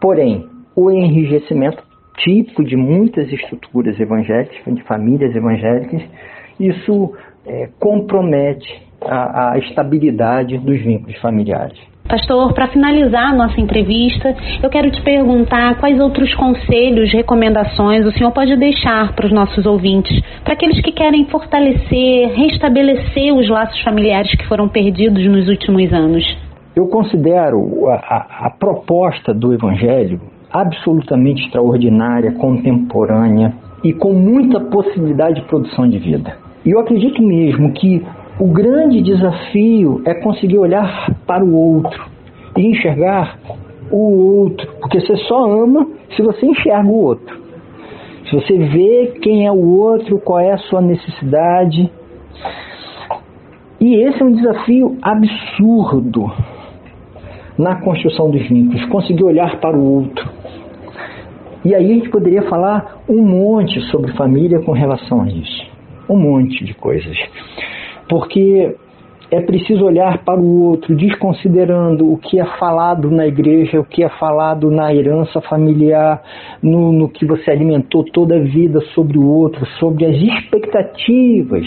Porém, 0.00 0.48
o 0.74 0.90
enrijecimento 0.90 1.82
típico 2.18 2.64
de 2.64 2.76
muitas 2.76 3.32
estruturas 3.32 3.98
evangélicas, 3.98 4.74
de 4.74 4.82
famílias 4.84 5.34
evangélicas, 5.34 6.02
isso 6.58 7.12
é, 7.46 7.68
compromete 7.78 8.82
a, 9.02 9.52
a 9.52 9.58
estabilidade 9.58 10.58
dos 10.58 10.80
vínculos 10.80 11.16
familiares. 11.18 11.78
Pastor, 12.08 12.54
para 12.54 12.68
finalizar 12.68 13.32
a 13.32 13.34
nossa 13.34 13.60
entrevista, 13.60 14.34
eu 14.62 14.70
quero 14.70 14.90
te 14.90 15.02
perguntar 15.02 15.78
quais 15.78 16.00
outros 16.00 16.34
conselhos, 16.34 17.12
recomendações 17.12 18.06
o 18.06 18.12
senhor 18.12 18.32
pode 18.32 18.56
deixar 18.56 19.14
para 19.14 19.26
os 19.26 19.32
nossos 19.32 19.66
ouvintes, 19.66 20.18
para 20.42 20.54
aqueles 20.54 20.80
que 20.80 20.90
querem 20.90 21.26
fortalecer, 21.26 22.30
restabelecer 22.34 23.34
os 23.34 23.48
laços 23.50 23.78
familiares 23.82 24.34
que 24.34 24.46
foram 24.46 24.70
perdidos 24.70 25.22
nos 25.26 25.48
últimos 25.48 25.92
anos. 25.92 26.24
Eu 26.74 26.86
considero 26.86 27.88
a, 27.88 27.94
a, 27.94 28.46
a 28.46 28.50
proposta 28.58 29.34
do 29.34 29.52
Evangelho 29.52 30.18
absolutamente 30.52 31.44
extraordinária, 31.44 32.32
contemporânea 32.32 33.54
e 33.84 33.92
com 33.92 34.12
muita 34.12 34.60
possibilidade 34.60 35.40
de 35.40 35.46
produção 35.46 35.88
de 35.88 35.98
vida. 35.98 36.36
E 36.64 36.70
eu 36.70 36.80
acredito 36.80 37.22
mesmo 37.22 37.72
que 37.72 38.04
o 38.38 38.46
grande 38.48 39.02
desafio 39.02 40.02
é 40.04 40.14
conseguir 40.14 40.58
olhar 40.58 41.10
para 41.26 41.44
o 41.44 41.54
outro 41.54 42.04
e 42.56 42.66
enxergar 42.66 43.38
o 43.90 44.40
outro, 44.40 44.68
porque 44.80 45.00
você 45.00 45.16
só 45.16 45.50
ama 45.50 45.86
se 46.14 46.22
você 46.22 46.46
enxerga 46.46 46.88
o 46.88 47.02
outro. 47.02 47.38
Se 48.28 48.34
você 48.34 48.58
vê 48.58 49.18
quem 49.22 49.46
é 49.46 49.50
o 49.50 49.78
outro, 49.80 50.18
qual 50.18 50.38
é 50.38 50.52
a 50.52 50.58
sua 50.58 50.82
necessidade. 50.82 51.90
E 53.80 53.94
esse 53.94 54.20
é 54.20 54.24
um 54.24 54.32
desafio 54.32 54.98
absurdo 55.00 56.30
na 57.56 57.76
construção 57.76 58.30
dos 58.30 58.46
vínculos, 58.48 58.84
conseguir 58.86 59.24
olhar 59.24 59.58
para 59.60 59.76
o 59.76 59.82
outro. 59.82 60.37
E 61.64 61.74
aí 61.74 61.84
a 61.84 61.94
gente 61.94 62.08
poderia 62.10 62.42
falar 62.48 63.02
um 63.08 63.22
monte 63.22 63.80
sobre 63.90 64.12
família 64.12 64.60
com 64.60 64.72
relação 64.72 65.22
a 65.22 65.28
isso. 65.28 65.66
Um 66.08 66.16
monte 66.16 66.64
de 66.64 66.74
coisas 66.74 67.16
porque 68.08 68.74
é 69.30 69.40
preciso 69.42 69.84
olhar 69.84 70.24
para 70.24 70.40
o 70.40 70.62
outro, 70.64 70.96
desconsiderando 70.96 72.10
o 72.10 72.16
que 72.16 72.40
é 72.40 72.44
falado 72.58 73.10
na 73.10 73.26
igreja, 73.26 73.78
o 73.78 73.84
que 73.84 74.02
é 74.02 74.08
falado 74.08 74.70
na 74.70 74.92
herança 74.94 75.40
familiar, 75.42 76.22
no, 76.62 76.90
no 76.92 77.08
que 77.10 77.26
você 77.26 77.50
alimentou 77.50 78.04
toda 78.04 78.36
a 78.36 78.40
vida 78.40 78.80
sobre 78.94 79.18
o 79.18 79.28
outro, 79.28 79.66
sobre 79.78 80.06
as 80.06 80.16
expectativas, 80.16 81.66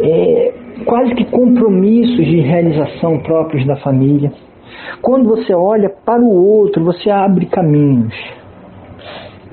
é, 0.00 0.54
quase 0.86 1.14
que 1.14 1.26
compromissos 1.26 2.24
de 2.24 2.40
realização 2.40 3.18
próprios 3.18 3.66
da 3.66 3.76
família. 3.76 4.32
Quando 5.00 5.28
você 5.28 5.54
olha 5.54 5.88
para 5.88 6.20
o 6.20 6.30
outro, 6.30 6.84
você 6.84 7.10
abre 7.10 7.46
caminhos 7.46 8.14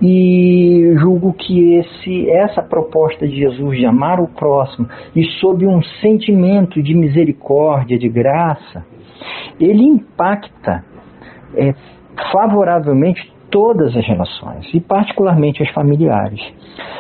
e 0.02 0.94
julgo 0.98 1.34
que 1.34 1.76
esse, 1.76 2.30
essa 2.30 2.62
proposta 2.62 3.28
de 3.28 3.36
Jesus 3.36 3.78
de 3.78 3.86
amar 3.86 4.20
o 4.20 4.28
próximo 4.28 4.88
e 5.16 5.24
sob 5.40 5.68
um 5.68 5.82
sentimento 6.02 6.82
de 6.82 6.96
misericórdia, 6.96 7.98
de 7.98 8.08
graça, 8.08 8.86
ele 9.60 9.84
impacta 9.84 10.84
é, 11.56 11.74
favoravelmente 12.32 13.32
todas 13.52 13.96
as 13.96 14.06
relações 14.06 14.74
e 14.74 14.80
particularmente 14.80 15.62
as 15.62 15.70
familiares. 15.72 16.42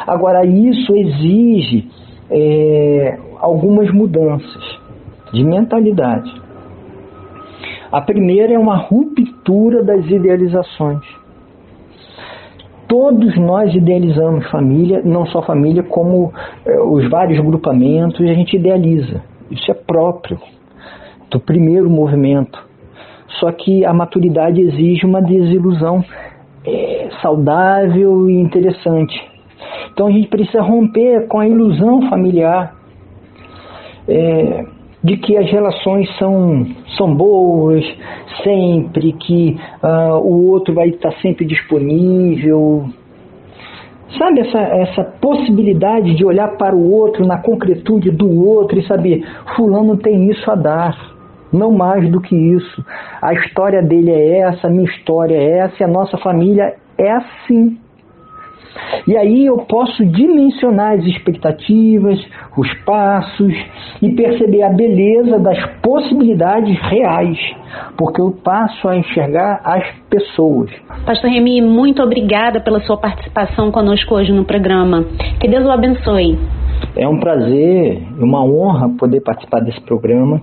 Agora 0.05 0.45
isso 0.45 0.93
exige 0.95 1.89
é, 2.29 3.17
algumas 3.39 3.91
mudanças 3.93 4.79
de 5.31 5.43
mentalidade. 5.43 6.48
A 7.91 8.01
primeira 8.01 8.53
é 8.53 8.59
uma 8.59 8.77
ruptura 8.77 9.83
das 9.83 10.05
idealizações 10.05 11.03
todos 12.89 13.37
nós 13.37 13.73
idealizamos 13.73 14.49
família, 14.49 15.01
não 15.05 15.25
só 15.27 15.43
família, 15.43 15.83
como 15.83 16.33
eh, 16.65 16.81
os 16.81 17.07
vários 17.07 17.39
grupamentos, 17.39 18.19
a 18.19 18.33
gente 18.33 18.57
idealiza. 18.57 19.21
Isso 19.49 19.71
é 19.71 19.75
próprio 19.75 20.39
do 21.29 21.39
primeiro 21.39 21.87
movimento. 21.87 22.59
Só 23.39 23.51
que 23.51 23.85
a 23.85 23.93
maturidade 23.93 24.59
exige 24.59 25.05
uma 25.05 25.21
desilusão 25.21 26.03
eh, 26.65 27.09
saudável 27.21 28.27
e 28.27 28.33
interessante. 28.33 29.15
Então 29.93 30.07
a 30.07 30.11
gente 30.11 30.27
precisa 30.27 30.61
romper 30.63 31.27
com 31.27 31.39
a 31.39 31.47
ilusão 31.47 32.09
familiar. 32.09 32.73
É, 34.07 34.65
de 35.03 35.17
que 35.17 35.37
as 35.37 35.49
relações 35.49 36.09
são, 36.17 36.65
são 36.97 37.15
boas, 37.15 37.85
sempre, 38.43 39.13
que 39.13 39.57
uh, 39.81 40.17
o 40.17 40.49
outro 40.51 40.73
vai 40.73 40.89
estar 40.89 41.11
sempre 41.21 41.45
disponível. 41.45 42.85
Sabe 44.17 44.41
essa, 44.41 44.59
essa 44.59 45.03
possibilidade 45.21 46.15
de 46.15 46.25
olhar 46.25 46.57
para 46.57 46.75
o 46.75 46.91
outro 46.91 47.25
na 47.25 47.37
concretude 47.37 48.09
do 48.11 48.43
outro 48.45 48.79
e 48.79 48.87
saber, 48.87 49.23
fulano 49.55 49.97
tem 49.97 50.29
isso 50.29 50.49
a 50.49 50.55
dar, 50.55 50.97
não 51.53 51.71
mais 51.71 52.09
do 52.09 52.19
que 52.19 52.35
isso. 52.35 52.83
A 53.21 53.33
história 53.33 53.81
dele 53.81 54.11
é 54.11 54.39
essa, 54.39 54.67
a 54.67 54.69
minha 54.69 54.89
história 54.89 55.35
é 55.35 55.59
essa, 55.59 55.75
e 55.79 55.83
a 55.83 55.87
nossa 55.87 56.17
família 56.17 56.75
é 56.97 57.11
assim. 57.11 57.77
E 59.07 59.17
aí 59.17 59.45
eu 59.45 59.57
posso 59.57 60.05
dimensionar 60.05 60.93
as 60.93 61.03
expectativas, 61.05 62.19
os 62.55 62.71
passos 62.85 63.53
e 64.01 64.11
perceber 64.11 64.63
a 64.63 64.69
beleza 64.69 65.39
das 65.39 65.57
possibilidades 65.81 66.79
reais, 66.81 67.37
porque 67.97 68.21
eu 68.21 68.31
passo 68.43 68.87
a 68.87 68.97
enxergar 68.97 69.61
as 69.63 69.83
pessoas. 70.09 70.69
Pastor 71.05 71.29
Remy, 71.29 71.61
muito 71.61 72.01
obrigada 72.03 72.59
pela 72.59 72.81
sua 72.81 72.97
participação 72.97 73.71
conosco 73.71 74.15
hoje 74.15 74.31
no 74.31 74.45
programa. 74.45 75.05
Que 75.39 75.47
Deus 75.47 75.65
o 75.65 75.71
abençoe. 75.71 76.37
É 76.95 77.07
um 77.07 77.19
prazer, 77.19 78.01
uma 78.19 78.43
honra 78.43 78.89
poder 78.97 79.21
participar 79.21 79.59
desse 79.61 79.81
programa. 79.81 80.41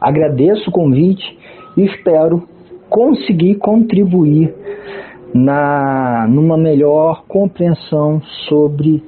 Agradeço 0.00 0.70
o 0.70 0.72
convite 0.72 1.38
e 1.76 1.84
espero 1.84 2.42
conseguir 2.88 3.56
contribuir 3.56 4.54
na, 5.34 6.26
numa 6.28 6.56
melhor 6.56 7.24
compreensão 7.26 8.20
sobre 8.48 9.02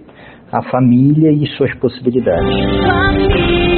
a 0.53 0.63
família 0.71 1.31
e 1.31 1.47
suas 1.57 1.75
possibilidades. 1.77 3.70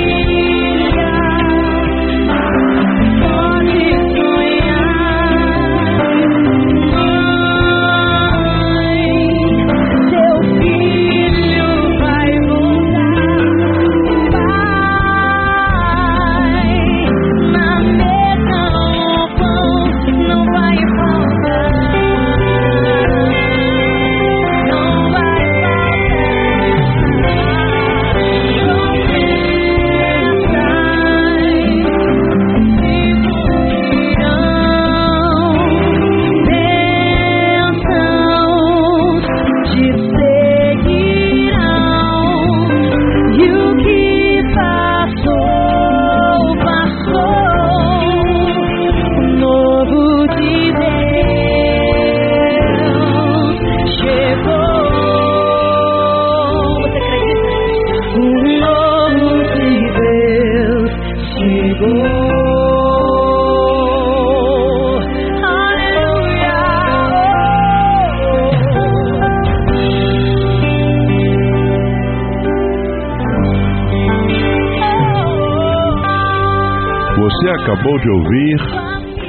Acabou 77.93 77.99
de 77.99 78.11
ouvir 78.11 78.59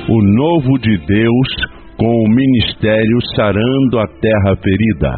O 0.10 0.22
Novo 0.36 0.80
de 0.80 0.98
Deus 1.06 1.50
com 1.98 2.08
o 2.08 2.30
ministério 2.30 3.20
Sarando 3.36 4.00
a 4.00 4.08
Terra 4.22 4.56
Ferida. 4.62 5.12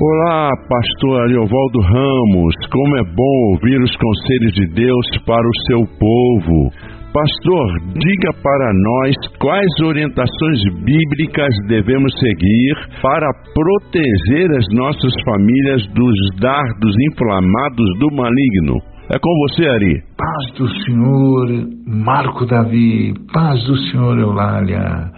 Olá, 0.00 0.50
pastor 0.68 1.22
Ariovaldo 1.22 1.80
Ramos. 1.80 2.54
Como 2.70 2.96
é 2.96 3.02
bom 3.14 3.52
ouvir 3.52 3.80
os 3.80 3.94
conselhos 3.96 4.52
de 4.54 4.66
Deus 4.74 5.06
para 5.26 5.46
o 5.46 5.56
seu 5.66 5.80
povo. 5.98 6.70
Pastor, 7.12 7.66
diga 7.94 8.32
para 8.42 8.72
nós 8.74 9.16
quais 9.40 9.80
orientações 9.82 10.62
bíblicas 10.84 11.54
devemos 11.66 12.12
seguir 12.20 12.74
para 13.02 13.26
proteger 13.54 14.50
as 14.56 14.64
nossas 14.72 15.12
famílias 15.24 15.86
dos 15.94 16.16
dardos 16.40 16.94
inflamados 17.12 17.98
do 17.98 18.14
maligno. 18.14 18.87
É 19.10 19.18
com 19.18 19.34
você, 19.38 19.66
Ari. 19.66 20.02
Paz 20.18 20.52
do 20.58 20.68
Senhor, 20.84 21.48
Marco 21.86 22.44
Davi. 22.44 23.14
Paz 23.32 23.64
do 23.64 23.74
Senhor, 23.74 24.18
Eulália. 24.18 25.10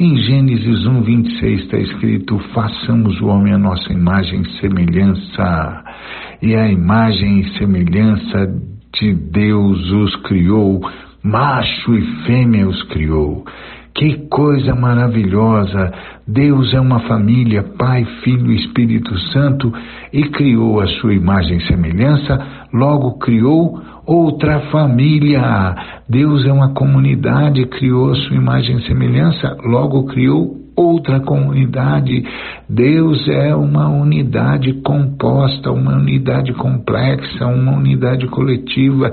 Em 0.00 0.16
Gênesis 0.16 0.86
1, 0.86 1.02
26 1.02 1.60
está 1.60 1.76
escrito: 1.76 2.38
Façamos 2.54 3.20
o 3.20 3.26
homem 3.26 3.52
a 3.52 3.58
nossa 3.58 3.92
imagem 3.92 4.40
e 4.40 4.60
semelhança. 4.60 5.84
E 6.40 6.54
a 6.54 6.68
imagem 6.68 7.40
e 7.40 7.58
semelhança 7.58 8.46
de 8.98 9.12
Deus 9.12 9.90
os 9.90 10.16
criou, 10.22 10.80
macho 11.22 11.94
e 11.94 12.24
fêmea 12.24 12.66
os 12.66 12.82
criou. 12.84 13.44
Que 13.94 14.26
coisa 14.28 14.74
maravilhosa! 14.74 15.92
Deus 16.26 16.74
é 16.74 16.80
uma 16.80 16.98
família, 17.00 17.62
Pai, 17.78 18.04
Filho 18.24 18.50
e 18.50 18.56
Espírito 18.56 19.16
Santo, 19.32 19.72
e 20.12 20.24
criou 20.30 20.80
a 20.80 20.86
sua 20.86 21.14
imagem 21.14 21.58
e 21.58 21.66
semelhança, 21.68 22.44
logo 22.72 23.18
criou 23.18 23.80
outra 24.04 24.58
família. 24.72 25.76
Deus 26.08 26.44
é 26.44 26.52
uma 26.52 26.74
comunidade, 26.74 27.64
criou 27.66 28.10
a 28.10 28.16
sua 28.16 28.36
imagem 28.36 28.78
e 28.78 28.86
semelhança, 28.86 29.56
logo 29.64 30.06
criou 30.06 30.56
outra 30.76 31.20
comunidade. 31.20 32.24
Deus 32.68 33.28
é 33.28 33.54
uma 33.54 33.88
unidade 33.88 34.72
composta, 34.82 35.70
uma 35.70 35.96
unidade 35.96 36.52
complexa, 36.54 37.46
uma 37.46 37.76
unidade 37.76 38.26
coletiva. 38.26 39.12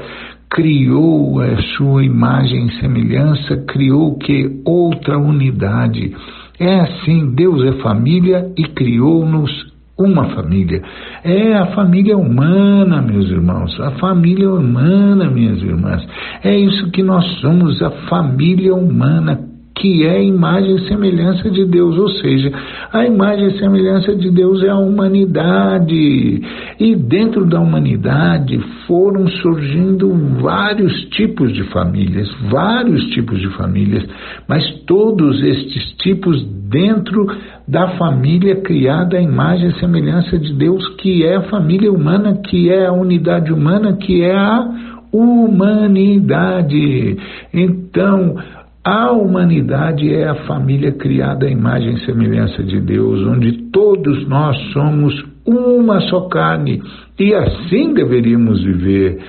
Criou 0.52 1.40
a 1.40 1.62
sua 1.78 2.04
imagem 2.04 2.68
e 2.68 2.80
semelhança, 2.80 3.64
criou 3.68 4.18
que 4.18 4.62
outra 4.66 5.18
unidade. 5.18 6.14
É 6.60 6.82
assim, 6.82 7.34
Deus 7.34 7.64
é 7.64 7.82
família 7.82 8.52
e 8.58 8.64
criou-nos 8.66 9.72
uma 9.98 10.26
família. 10.36 10.82
É 11.24 11.54
a 11.56 11.68
família 11.68 12.18
humana, 12.18 13.02
meus 13.02 13.30
irmãos, 13.30 13.80
a 13.80 13.92
família 13.92 14.50
humana, 14.50 15.30
minhas 15.30 15.62
irmãs. 15.62 16.06
É 16.44 16.56
isso 16.56 16.92
que 16.92 17.04
nós 17.04 17.26
somos, 17.40 17.82
a 17.82 17.92
família 18.10 18.74
humana 18.74 19.51
que 19.82 20.06
é 20.06 20.17
a 20.17 20.22
imagem 20.22 20.76
e 20.76 20.88
semelhança 20.88 21.50
de 21.50 21.65
Deus, 21.65 21.98
ou 21.98 22.08
seja, 22.08 22.52
a 22.94 23.04
imagem 23.04 23.48
e 23.48 23.58
semelhança 23.58 24.15
de 24.15 24.30
Deus 24.30 24.63
é 24.63 24.70
a 24.70 24.78
humanidade. 24.78 26.39
E 26.80 26.96
dentro 26.96 27.48
da 27.48 27.60
humanidade 27.60 28.60
foram 28.86 29.28
surgindo 29.28 30.13
vários 30.39 30.94
tipos 31.06 31.52
de 31.54 31.63
famílias, 31.63 32.32
vários 32.52 33.04
tipos 33.06 33.39
de 33.39 33.50
famílias, 33.58 34.06
mas 34.48 34.63
todos 34.86 35.41
estes 35.41 35.96
tipos 35.98 36.46
dentro 36.70 37.26
da 37.67 37.88
família 37.98 38.62
criada 38.62 39.17
à 39.17 39.22
imagem 39.22 39.70
e 39.70 39.80
semelhança 39.80 40.38
de 40.38 40.54
Deus, 40.54 40.88
que 40.98 41.26
é 41.26 41.38
a 41.38 41.50
família 41.50 41.91
humana, 41.91 42.36
que 42.36 42.70
é 42.70 42.86
a 42.86 42.94
unidade 42.94 43.52
humana, 43.52 43.94
que 43.94 44.22
é 44.22 44.38
a 44.38 44.63
humanidade. 45.12 47.17
Então, 47.52 48.36
a 48.84 49.12
humanidade 49.12 50.12
é 50.12 50.28
a 50.28 50.36
família 50.48 50.91
criada 50.91 51.46
à 51.46 51.50
imagem 51.50 51.94
e 51.94 52.06
semelhança 52.06 52.63
de 52.63 52.80
Deus, 52.80 53.22
onde 53.28 53.70
todos 53.72 54.28
nós 54.28 54.58
somos 54.74 55.13
uma 55.46 56.02
só 56.02 56.22
carne 56.22 56.82
e 57.20 57.34
assim 57.34 57.94
deveríamos 57.94 58.63
viver. 58.63 59.20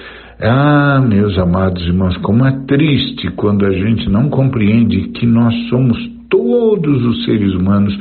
Ah, 0.40 1.00
meus 1.06 1.38
amados 1.38 1.86
irmãos, 1.86 2.16
como 2.18 2.46
é 2.46 2.64
triste 2.66 3.30
quando 3.32 3.66
a 3.66 3.72
gente 3.72 4.08
não 4.08 4.30
compreende 4.30 5.08
que 5.10 5.26
nós 5.26 5.54
somos 5.68 5.98
todos 6.30 7.04
os 7.04 7.24
seres 7.26 7.52
humanos 7.52 7.94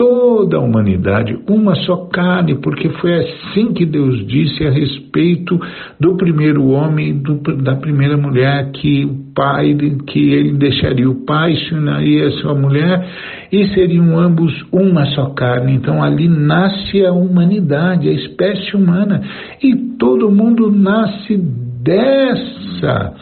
toda 0.00 0.56
a 0.56 0.60
humanidade 0.60 1.38
uma 1.46 1.74
só 1.74 2.06
carne, 2.06 2.54
porque 2.54 2.88
foi 2.88 3.12
assim 3.18 3.74
que 3.74 3.84
Deus 3.84 4.26
disse 4.26 4.66
a 4.66 4.70
respeito 4.70 5.60
do 6.00 6.16
primeiro 6.16 6.68
homem 6.68 7.10
e 7.10 7.12
do, 7.12 7.34
da 7.62 7.76
primeira 7.76 8.16
mulher, 8.16 8.70
que 8.72 9.04
o 9.04 9.34
pai, 9.34 9.76
que 10.06 10.32
ele 10.32 10.52
deixaria 10.52 11.06
o 11.06 11.26
pai, 11.26 11.54
se 11.54 11.74
uniria 11.74 12.28
a 12.28 12.30
sua 12.40 12.54
mulher 12.54 13.06
e 13.52 13.66
seriam 13.74 14.18
ambos 14.18 14.50
uma 14.72 15.04
só 15.08 15.34
carne. 15.34 15.74
Então 15.74 16.02
ali 16.02 16.28
nasce 16.28 17.04
a 17.04 17.12
humanidade, 17.12 18.08
a 18.08 18.12
espécie 18.12 18.74
humana, 18.74 19.20
e 19.62 19.76
todo 19.98 20.30
mundo 20.30 20.72
nasce 20.72 21.36
dessa 21.84 23.12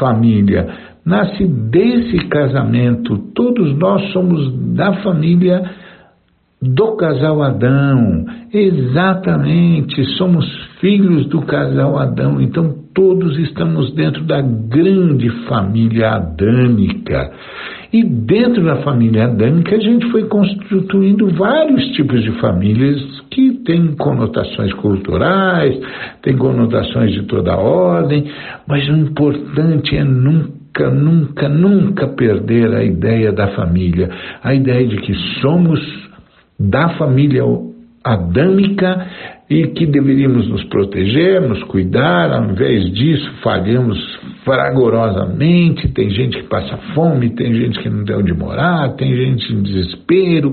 família 0.00 0.82
nasce 1.06 1.44
desse 1.44 2.16
casamento. 2.28 3.18
Todos 3.34 3.76
nós 3.76 4.10
somos 4.12 4.74
da 4.74 4.94
família 5.02 5.62
do 6.64 6.96
casal 6.96 7.42
Adão. 7.42 8.24
Exatamente, 8.52 10.04
somos 10.16 10.46
filhos 10.80 11.26
do 11.26 11.42
casal 11.42 11.98
Adão, 11.98 12.40
então 12.40 12.74
todos 12.94 13.38
estamos 13.38 13.92
dentro 13.94 14.24
da 14.24 14.40
grande 14.40 15.28
família 15.46 16.12
adâmica. 16.12 17.32
E 17.92 18.02
dentro 18.02 18.64
da 18.64 18.76
família 18.76 19.24
adâmica 19.24 19.76
a 19.76 19.80
gente 19.80 20.10
foi 20.10 20.24
constituindo 20.24 21.28
vários 21.34 21.84
tipos 21.92 22.22
de 22.22 22.32
famílias 22.40 23.00
que 23.30 23.62
têm 23.64 23.94
conotações 23.96 24.72
culturais, 24.74 25.78
têm 26.22 26.36
conotações 26.36 27.12
de 27.12 27.22
toda 27.24 27.56
ordem, 27.56 28.24
mas 28.66 28.88
o 28.88 28.92
importante 28.92 29.96
é 29.96 30.04
nunca, 30.04 30.90
nunca, 30.90 31.48
nunca 31.48 32.08
perder 32.08 32.74
a 32.74 32.82
ideia 32.82 33.32
da 33.32 33.48
família, 33.48 34.08
a 34.42 34.54
ideia 34.54 34.86
de 34.86 34.96
que 34.96 35.14
somos 35.40 36.03
da 36.58 36.90
família 36.90 37.42
adâmica 38.02 39.06
e 39.48 39.68
que 39.68 39.86
deveríamos 39.86 40.48
nos 40.48 40.64
proteger, 40.64 41.40
nos 41.40 41.62
cuidar, 41.64 42.32
ao 42.32 42.50
invés 42.50 42.92
disso 42.92 43.30
falhamos 43.42 43.98
fragorosamente, 44.44 45.88
tem 45.88 46.10
gente 46.10 46.36
que 46.36 46.48
passa 46.48 46.76
fome, 46.94 47.30
tem 47.30 47.54
gente 47.54 47.78
que 47.80 47.88
não 47.88 48.04
tem 48.04 48.16
onde 48.16 48.34
morar, 48.34 48.90
tem 48.90 49.16
gente 49.16 49.52
em 49.52 49.62
desespero, 49.62 50.52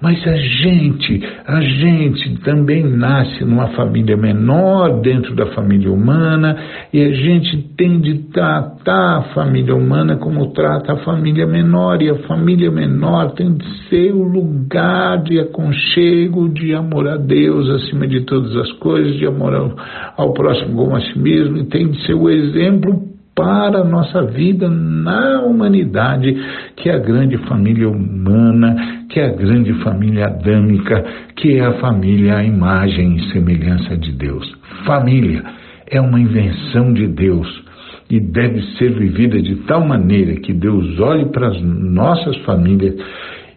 mas 0.00 0.24
a 0.26 0.36
gente, 0.36 1.20
a 1.44 1.60
gente 1.60 2.40
também 2.42 2.84
nasce 2.84 3.44
numa 3.44 3.68
família 3.68 4.16
menor 4.16 5.00
dentro 5.00 5.34
da 5.34 5.46
família 5.46 5.90
humana 5.90 6.56
e 6.92 7.02
a 7.02 7.12
gente 7.12 7.74
tem 7.76 8.00
de 8.00 8.30
tratar 8.30 9.18
a 9.18 9.22
família 9.34 9.74
humana 9.74 10.16
como 10.16 10.52
trata 10.52 10.92
a 10.92 10.96
família 10.98 11.46
menor 11.46 12.00
e 12.02 12.10
a 12.10 12.18
família 12.28 12.70
menor 12.70 13.32
tem 13.32 13.52
de 13.52 13.66
ser 13.88 14.12
o 14.12 14.22
lugar 14.22 15.22
de 15.24 15.40
aconchego, 15.40 16.48
de 16.48 16.72
amor 16.72 17.08
a 17.08 17.16
Deus 17.16 17.68
acima 17.68 18.06
de 18.06 18.20
todas 18.20 18.54
as 18.56 18.70
coisas, 18.74 19.16
de 19.16 19.26
amor 19.26 19.54
ao, 19.54 19.76
ao 20.16 20.32
próximo 20.32 20.76
como 20.76 20.94
a 20.94 21.00
si 21.00 21.18
mesmo 21.18 21.56
e 21.56 21.64
tem 21.64 21.90
de 21.90 22.06
ser 22.06 22.14
o 22.14 22.30
exemplo 22.30 23.14
para 23.34 23.80
a 23.80 23.84
nossa 23.84 24.22
vida 24.22 24.68
na 24.68 25.42
humanidade, 25.42 26.32
que 26.76 26.88
é 26.88 26.94
a 26.94 26.98
grande 26.98 27.36
família 27.48 27.88
humana, 27.88 29.04
que 29.08 29.18
é 29.18 29.26
a 29.26 29.32
grande 29.32 29.72
família 29.82 30.26
adâmica, 30.26 31.04
que 31.36 31.58
é 31.58 31.64
a 31.64 31.74
família 31.74 32.36
à 32.36 32.44
imagem 32.44 33.16
e 33.16 33.32
semelhança 33.32 33.96
de 33.96 34.12
Deus. 34.12 34.50
Família 34.84 35.42
é 35.90 36.00
uma 36.00 36.20
invenção 36.20 36.92
de 36.92 37.08
Deus 37.08 37.64
e 38.08 38.20
deve 38.20 38.62
ser 38.76 38.92
vivida 38.92 39.40
de 39.40 39.56
tal 39.66 39.84
maneira 39.86 40.36
que 40.36 40.52
Deus 40.52 41.00
olhe 41.00 41.26
para 41.26 41.48
as 41.48 41.60
nossas 41.62 42.36
famílias 42.38 42.94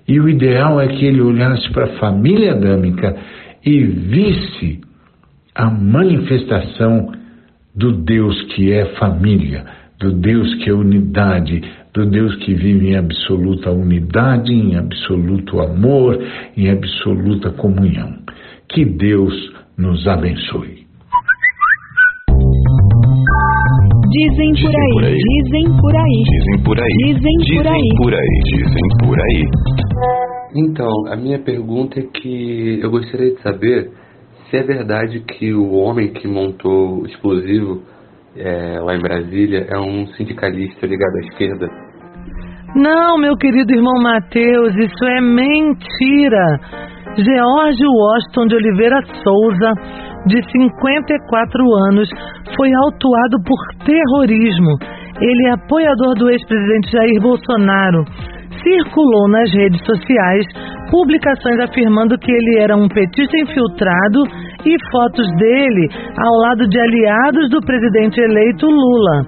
e 0.08 0.20
o 0.20 0.30
ideal 0.30 0.80
é 0.80 0.88
que 0.88 1.06
ele 1.06 1.22
olhasse 1.22 1.70
para 1.72 1.86
a 1.86 2.00
família 2.00 2.54
adâmica 2.54 3.16
e 3.66 3.84
visse 3.84 4.80
a 5.54 5.70
manifestação 5.70 7.12
do 7.78 7.92
Deus 7.92 8.42
que 8.56 8.74
é 8.74 8.86
família, 8.96 9.64
do 10.00 10.12
Deus 10.12 10.52
que 10.56 10.70
é 10.70 10.74
unidade, 10.74 11.62
do 11.94 12.08
Deus 12.08 12.36
que 12.38 12.54
vive 12.56 12.90
em 12.90 12.98
absoluta 12.98 13.72
unidade, 13.72 14.52
em 14.52 14.76
absoluto 14.76 15.60
amor, 15.62 16.20
em 16.58 16.70
absoluta 16.72 17.52
comunhão. 17.52 18.12
Que 18.68 18.84
Deus 18.84 19.34
nos 19.78 20.08
abençoe. 20.08 20.88
Dizem 24.10 24.54
por 24.56 24.76
aí, 24.76 25.18
dizem 25.18 25.78
por 25.78 25.96
aí, 25.96 26.24
dizem 26.24 26.64
por 26.64 26.80
aí, 26.80 27.14
dizem 27.14 27.58
por 27.58 27.68
aí, 27.68 27.90
por 27.98 28.14
aí, 28.16 28.42
dizem 28.46 28.88
por 29.04 29.20
aí. 29.22 29.44
Então, 30.56 31.08
a 31.12 31.16
minha 31.16 31.38
pergunta 31.38 32.00
é 32.00 32.04
que 32.04 32.80
eu 32.82 32.90
gostaria 32.90 33.36
de 33.36 33.42
saber 33.42 33.92
se 34.50 34.58
é 34.58 34.64
verdade 34.64 35.20
que 35.22 35.54
o 35.54 35.74
homem 35.74 36.14
que 36.14 36.28
montou 36.28 37.02
o 37.02 37.06
explosivo 37.06 37.84
é, 38.36 38.80
lá 38.80 38.96
em 38.96 39.02
Brasília 39.02 39.66
é 39.70 39.78
um 39.80 40.08
sindicalista 40.14 40.86
ligado 40.86 41.16
à 41.16 41.20
esquerda. 41.28 41.68
Não, 42.76 43.18
meu 43.18 43.36
querido 43.36 43.74
irmão 43.74 44.02
Mateus, 44.02 44.76
isso 44.76 45.06
é 45.06 45.22
mentira. 45.22 46.60
George 47.18 47.84
Washington 47.84 48.48
de 48.48 48.56
Oliveira 48.56 49.00
Souza, 49.24 49.72
de 50.28 50.42
54 50.52 51.76
anos, 51.90 52.10
foi 52.56 52.70
autuado 52.84 53.38
por 53.44 53.86
terrorismo. 53.86 54.78
Ele 55.20 55.48
é 55.48 55.54
apoiador 55.54 56.14
do 56.16 56.30
ex-presidente 56.30 56.92
Jair 56.92 57.22
Bolsonaro. 57.22 58.06
Circulou 58.62 59.28
nas 59.30 59.52
redes 59.52 59.84
sociais 59.84 60.46
publicações 60.90 61.60
afirmando 61.60 62.18
que 62.18 62.32
ele 62.32 62.60
era 62.60 62.76
um 62.76 62.88
petista 62.88 63.38
infiltrado 63.38 64.24
e 64.66 64.76
fotos 64.92 65.28
dele 65.38 65.90
ao 66.18 66.34
lado 66.42 66.68
de 66.68 66.80
aliados 66.80 67.50
do 67.50 67.60
presidente 67.62 68.20
eleito 68.20 68.66
Lula. 68.66 69.26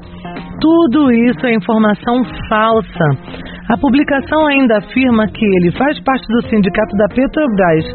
Tudo 0.60 1.12
isso 1.12 1.46
é 1.46 1.54
informação 1.54 2.24
falsa. 2.50 3.06
A 3.70 3.78
publicação 3.78 4.48
ainda 4.48 4.80
afirma 4.80 5.28
que 5.28 5.46
ele 5.46 5.72
faz 5.78 6.00
parte 6.04 6.26
do 6.28 6.50
sindicato 6.50 6.98
da 6.98 7.08
Petrobras, 7.08 7.86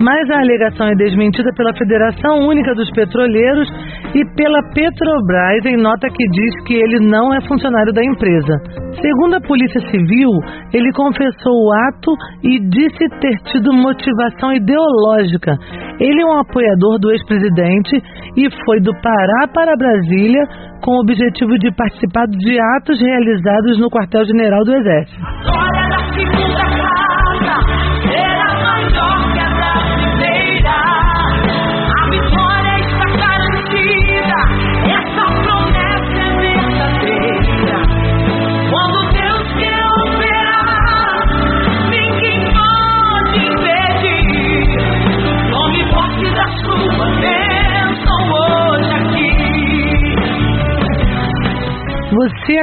mas 0.00 0.30
a 0.30 0.40
alegação 0.40 0.86
é 0.88 0.94
desmentida 0.94 1.50
pela 1.56 1.72
Federação 1.76 2.46
Única 2.48 2.74
dos 2.74 2.90
Petroleiros 2.90 3.68
e 4.14 4.24
pela 4.34 4.62
Petrobras 4.74 5.64
em 5.66 5.76
nota 5.76 6.08
que 6.08 6.24
diz 6.30 6.64
que 6.66 6.74
ele 6.74 7.06
não 7.06 7.32
é 7.34 7.40
funcionário 7.46 7.92
da 7.92 8.04
empresa. 8.04 8.54
Segundo 9.00 9.36
a 9.36 9.40
Polícia 9.40 9.80
Civil, 9.90 10.30
ele 10.72 10.92
confessou 10.92 11.52
o 11.52 11.72
ato 11.88 12.12
e 12.42 12.60
disse 12.68 13.08
ter 13.20 13.36
tido 13.52 13.72
motivação 13.72 14.52
ideológica. 14.52 15.56
Ele 16.00 16.22
é 16.22 16.26
um 16.26 16.38
apoiador 16.38 16.98
do 16.98 17.10
ex-presidente 17.10 17.96
e 18.36 18.48
foi 18.64 18.80
do 18.80 18.92
Pará 19.00 19.48
para 19.52 19.76
Brasília 19.76 20.42
com 20.82 20.92
o 20.92 21.00
objetivo 21.00 21.58
de 21.58 21.72
participar 21.74 22.26
de 22.26 22.58
atos 22.76 23.00
realizados 23.00 23.78
no 23.78 23.88
quartel-general 23.88 24.64
do 24.64 24.74
Exército. 24.74 25.24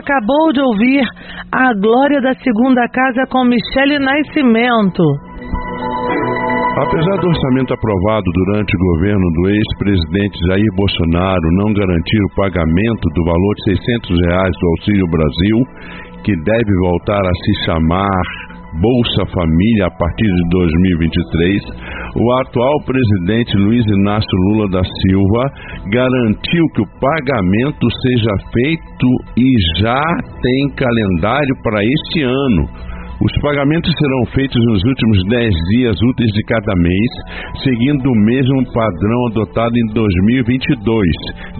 Acabou 0.02 0.52
de 0.52 0.62
ouvir 0.62 1.06
A 1.54 1.74
Glória 1.78 2.20
da 2.22 2.34
Segunda 2.42 2.82
Casa 2.90 3.24
com 3.30 3.46
Michele 3.46 4.00
Nascimento. 4.00 5.06
Apesar 6.82 7.18
do 7.22 7.28
orçamento 7.28 7.74
aprovado 7.74 8.26
durante 8.34 8.74
o 8.76 8.80
governo 8.96 9.28
do 9.36 9.50
ex-presidente 9.50 10.40
Jair 10.48 10.72
Bolsonaro 10.76 11.48
não 11.62 11.74
garantir 11.74 12.22
o 12.26 12.36
pagamento 12.36 13.06
do 13.14 13.24
valor 13.26 13.54
de 13.56 13.78
600 13.78 14.10
reais 14.26 14.54
do 14.60 14.68
Auxílio 14.70 15.08
Brasil, 15.12 15.58
que 16.24 16.34
deve 16.44 16.74
voltar 16.82 17.22
a 17.22 17.36
se 17.44 17.66
chamar 17.66 18.51
Bolsa 18.80 19.26
Família 19.34 19.88
a 19.88 19.92
partir 19.92 20.32
de 20.32 20.50
2023, 20.50 21.64
o 22.16 22.32
atual 22.40 22.84
presidente 22.86 23.58
Luiz 23.58 23.86
Inácio 23.86 24.38
Lula 24.48 24.70
da 24.70 24.84
Silva 24.84 25.44
garantiu 25.92 26.66
que 26.74 26.82
o 26.82 26.92
pagamento 27.00 27.88
seja 28.02 28.32
feito 28.54 29.08
e 29.36 29.82
já 29.82 30.04
tem 30.42 30.76
calendário 30.76 31.56
para 31.64 31.84
este 31.84 32.24
ano 32.24 32.91
os 33.22 33.34
pagamentos 33.42 33.94
serão 33.98 34.26
feitos 34.34 34.62
nos 34.66 34.84
últimos 34.84 35.18
10 35.30 35.54
dias 35.76 35.96
úteis 36.10 36.32
de 36.32 36.44
cada 36.44 36.74
mês, 36.76 37.12
seguindo 37.64 38.10
o 38.10 38.16
mesmo 38.26 38.66
padrão 38.74 39.28
adotado 39.30 39.78
em 39.78 39.94
2022, 39.94 41.06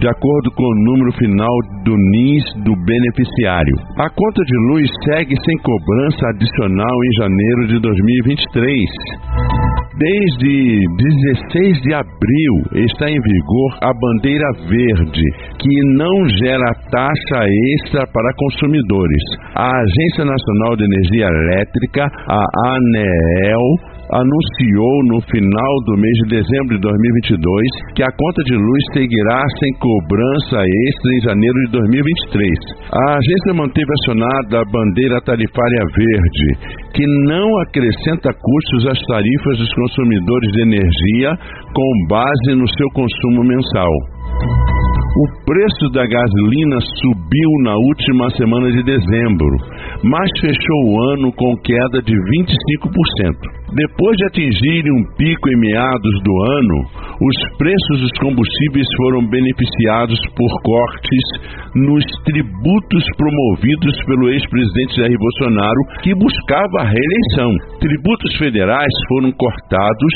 de 0.00 0.08
acordo 0.08 0.50
com 0.56 0.64
o 0.64 0.84
número 0.90 1.12
final 1.12 1.56
do 1.84 1.94
NIS 1.96 2.44
do 2.64 2.74
beneficiário. 2.84 3.76
A 3.98 4.10
conta 4.10 4.42
de 4.42 4.56
luz 4.72 4.90
segue 5.04 5.34
sem 5.44 5.56
cobrança 5.58 6.28
adicional 6.34 6.96
em 7.04 7.12
janeiro 7.22 7.66
de 7.68 7.78
2023. 7.80 9.61
Desde 9.98 10.80
16 10.96 11.82
de 11.82 11.92
abril 11.92 12.54
está 12.86 13.10
em 13.10 13.20
vigor 13.20 13.78
a 13.82 13.92
bandeira 13.92 14.48
verde, 14.66 15.22
que 15.58 15.80
não 15.98 16.28
gera 16.40 16.72
taxa 16.90 17.44
extra 17.74 18.06
para 18.06 18.34
consumidores. 18.38 19.22
A 19.54 19.68
Agência 19.68 20.24
Nacional 20.24 20.76
de 20.76 20.84
Energia 20.84 21.26
Elétrica, 21.26 22.06
a 22.26 22.42
ANEEL, 22.74 23.91
anunciou 24.12 24.94
no 25.08 25.18
final 25.24 25.72
do 25.86 25.96
mês 25.96 26.16
de 26.24 26.36
dezembro 26.36 26.76
de 26.76 26.80
2022 26.80 27.94
que 27.96 28.02
a 28.02 28.12
conta 28.12 28.42
de 28.44 28.56
luz 28.56 28.82
seguirá 28.92 29.40
sem 29.58 29.72
cobrança 29.80 30.60
extra 30.60 31.08
em 31.16 31.20
janeiro 31.20 31.58
de 31.66 31.72
2023. 31.72 32.48
A 32.92 33.16
agência 33.16 33.54
manteve 33.54 33.90
acionada 34.02 34.60
a 34.60 34.68
bandeira 34.68 35.20
tarifária 35.24 35.82
verde, 35.96 36.46
que 36.92 37.06
não 37.28 37.48
acrescenta 37.62 38.28
custos 38.32 38.92
às 38.92 39.00
tarifas 39.06 39.58
dos 39.58 39.72
consumidores 39.74 40.52
de 40.52 40.62
energia 40.62 41.30
com 41.72 42.06
base 42.08 42.54
no 42.54 42.68
seu 42.68 42.88
consumo 42.92 43.44
mensal. 43.44 44.81
O 45.14 45.44
preço 45.44 45.92
da 45.92 46.06
gasolina 46.06 46.78
subiu 46.80 47.50
na 47.64 47.76
última 47.76 48.30
semana 48.30 48.72
de 48.72 48.82
dezembro, 48.82 49.56
mas 50.02 50.30
fechou 50.40 50.80
o 50.88 51.12
ano 51.12 51.30
com 51.34 51.54
queda 51.58 52.00
de 52.00 52.14
25%. 52.14 53.52
Depois 53.74 54.16
de 54.16 54.24
atingirem 54.24 54.90
um 54.90 55.04
pico 55.14 55.50
em 55.50 55.60
meados 55.60 56.14
do 56.24 56.42
ano, 56.52 56.84
os 57.22 57.56
preços 57.56 58.00
dos 58.00 58.10
combustíveis 58.18 58.86
foram 58.96 59.24
beneficiados 59.28 60.18
por 60.34 60.50
cortes 60.62 61.26
nos 61.74 62.04
tributos 62.24 63.04
promovidos 63.16 63.96
pelo 64.06 64.28
ex-presidente 64.28 64.96
Jair 64.96 65.16
Bolsonaro, 65.18 65.82
que 66.02 66.14
buscava 66.14 66.80
a 66.80 66.84
reeleição. 66.84 67.78
Tributos 67.78 68.36
federais 68.38 68.92
foram 69.08 69.30
cortados 69.32 70.14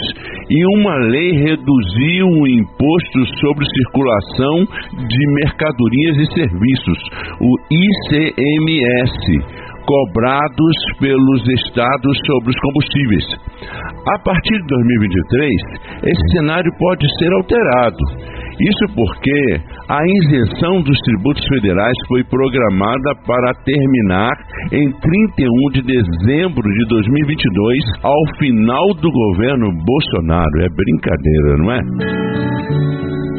e 0.51 0.67
uma 0.79 0.97
lei 1.07 1.31
reduziu 1.33 2.27
o 2.27 2.47
imposto 2.47 3.25
sobre 3.41 3.65
circulação 3.65 4.67
de 5.07 5.33
mercadorias 5.43 6.17
e 6.19 6.27
serviços, 6.35 6.99
o 7.41 7.57
ICMS 7.71 9.66
cobrados 9.87 10.77
pelos 10.99 11.43
estados 11.63 12.19
sobre 12.27 12.51
os 12.51 12.61
combustíveis. 12.61 13.25
A 14.15 14.19
partir 14.19 14.59
de 14.61 14.67
2023, 14.67 15.51
esse 16.03 16.37
cenário 16.37 16.71
pode 16.79 17.07
ser 17.19 17.33
alterado. 17.33 18.37
Isso 18.59 18.95
porque 18.95 19.61
a 19.89 20.01
isenção 20.25 20.81
dos 20.83 20.99
tributos 21.01 21.45
federais 21.47 21.97
foi 22.09 22.25
programada 22.25 23.15
para 23.27 23.53
terminar 23.65 24.33
em 24.73 24.91
31 24.91 25.71
de 25.73 25.83
dezembro 25.83 26.63
de 26.63 26.89
2022, 26.89 27.85
ao 28.03 28.39
final 28.39 28.87
do 28.95 29.11
governo 29.11 29.71
Bolsonaro. 29.85 30.63
É 30.63 30.69
brincadeira, 30.69 31.57
não 31.59 31.73
é? 31.73 31.81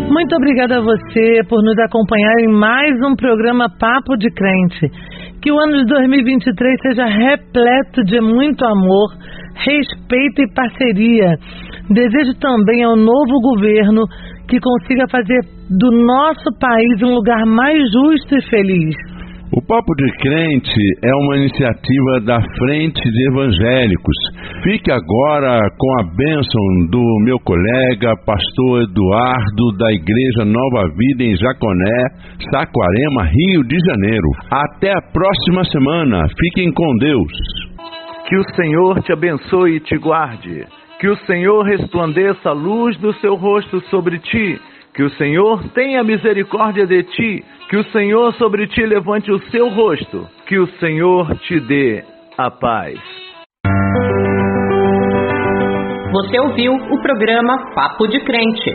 Muito 0.09 0.35
obrigada 0.35 0.77
a 0.77 0.81
você 0.81 1.41
por 1.49 1.63
nos 1.63 1.77
acompanhar 1.79 2.39
em 2.41 2.47
mais 2.47 2.95
um 3.01 3.15
programa 3.15 3.67
Papo 3.79 4.15
de 4.17 4.29
Crente. 4.31 4.89
Que 5.41 5.51
o 5.51 5.59
ano 5.59 5.77
de 5.77 5.85
2023 5.85 6.81
seja 6.81 7.05
repleto 7.05 8.03
de 8.03 8.19
muito 8.19 8.65
amor, 8.65 9.13
respeito 9.55 10.41
e 10.41 10.53
parceria. 10.53 11.37
Desejo 11.89 12.33
também 12.39 12.83
ao 12.83 12.95
novo 12.95 13.39
governo 13.41 14.03
que 14.47 14.59
consiga 14.59 15.07
fazer 15.09 15.39
do 15.69 15.91
nosso 15.91 16.51
país 16.59 17.01
um 17.03 17.13
lugar 17.13 17.45
mais 17.45 17.83
justo 17.91 18.35
e 18.35 18.49
feliz. 18.49 19.16
O 19.49 19.61
Papo 19.61 19.95
de 19.95 20.11
Crente 20.17 20.81
é 21.01 21.15
uma 21.15 21.37
iniciativa 21.37 22.19
da 22.25 22.41
Frente 22.57 23.01
de 23.01 23.27
Evangélicos. 23.29 24.15
Fique 24.61 24.91
agora 24.91 25.61
com 25.77 25.99
a 26.01 26.03
bênção 26.03 26.89
do 26.91 27.01
meu 27.23 27.39
colega, 27.39 28.13
pastor 28.25 28.83
Eduardo, 28.83 29.77
da 29.77 29.93
Igreja 29.93 30.43
Nova 30.43 30.89
Vida 30.97 31.23
em 31.23 31.37
Jaconé, 31.37 32.07
Saquarema, 32.51 33.23
Rio 33.23 33.63
de 33.63 33.77
Janeiro. 33.79 34.27
Até 34.51 34.91
a 34.91 35.01
próxima 35.13 35.63
semana. 35.71 36.27
Fiquem 36.37 36.69
com 36.73 36.97
Deus. 36.97 37.31
Que 38.27 38.35
o 38.35 38.43
Senhor 38.53 39.01
te 39.01 39.13
abençoe 39.13 39.77
e 39.77 39.79
te 39.79 39.97
guarde. 39.97 40.65
Que 40.99 41.07
o 41.07 41.15
Senhor 41.25 41.63
resplandeça 41.63 42.49
a 42.49 42.53
luz 42.53 42.97
do 42.97 43.13
seu 43.13 43.35
rosto 43.35 43.79
sobre 43.89 44.19
ti. 44.19 44.59
Que 44.97 45.03
o 45.03 45.11
Senhor 45.11 45.63
tenha 45.75 46.03
misericórdia 46.03 46.87
de 46.87 47.03
ti 47.03 47.45
que 47.69 47.77
o 47.77 47.83
Senhor 47.91 48.33
sobre 48.33 48.65
ti 48.65 48.83
levante 48.83 49.31
o 49.31 49.39
seu 49.51 49.69
rosto, 49.69 50.27
que 50.47 50.57
o 50.57 50.65
Senhor 50.79 51.37
te 51.41 51.59
dê 51.59 52.03
a 52.35 52.49
paz. 52.49 52.99
Você 56.11 56.39
ouviu 56.39 56.73
o 56.73 57.01
programa 57.01 57.73
Papo 57.75 58.07
de 58.07 58.19
Crente. 58.21 58.71